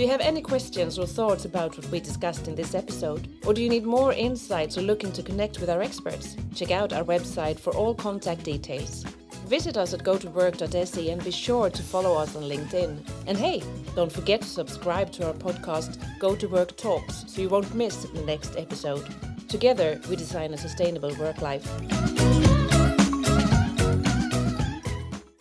Do 0.00 0.06
you 0.06 0.12
have 0.12 0.22
any 0.22 0.40
questions 0.40 0.98
or 0.98 1.06
thoughts 1.06 1.44
about 1.44 1.76
what 1.76 1.86
we 1.90 2.00
discussed 2.00 2.48
in 2.48 2.54
this 2.54 2.74
episode? 2.74 3.28
Or 3.44 3.52
do 3.52 3.62
you 3.62 3.68
need 3.68 3.84
more 3.84 4.14
insights 4.14 4.78
or 4.78 4.80
looking 4.80 5.12
to 5.12 5.22
connect 5.22 5.60
with 5.60 5.68
our 5.68 5.82
experts? 5.82 6.38
Check 6.54 6.70
out 6.70 6.94
our 6.94 7.04
website 7.04 7.60
for 7.60 7.76
all 7.76 7.94
contact 7.94 8.42
details. 8.42 9.04
Visit 9.46 9.76
us 9.76 9.92
at 9.92 10.00
gotowork.se 10.00 11.10
and 11.10 11.22
be 11.22 11.30
sure 11.30 11.68
to 11.68 11.82
follow 11.82 12.16
us 12.16 12.34
on 12.34 12.44
LinkedIn. 12.44 12.98
And 13.26 13.36
hey, 13.36 13.62
don't 13.94 14.10
forget 14.10 14.40
to 14.40 14.48
subscribe 14.48 15.12
to 15.12 15.26
our 15.26 15.34
podcast 15.34 16.02
Go 16.18 16.34
to 16.34 16.48
Work 16.48 16.78
Talks 16.78 17.26
so 17.26 17.42
you 17.42 17.50
won't 17.50 17.74
miss 17.74 18.04
the 18.04 18.22
next 18.22 18.56
episode. 18.56 19.06
Together, 19.50 20.00
we 20.08 20.16
design 20.16 20.54
a 20.54 20.56
sustainable 20.56 21.14
work 21.16 21.42
life. 21.42 22.19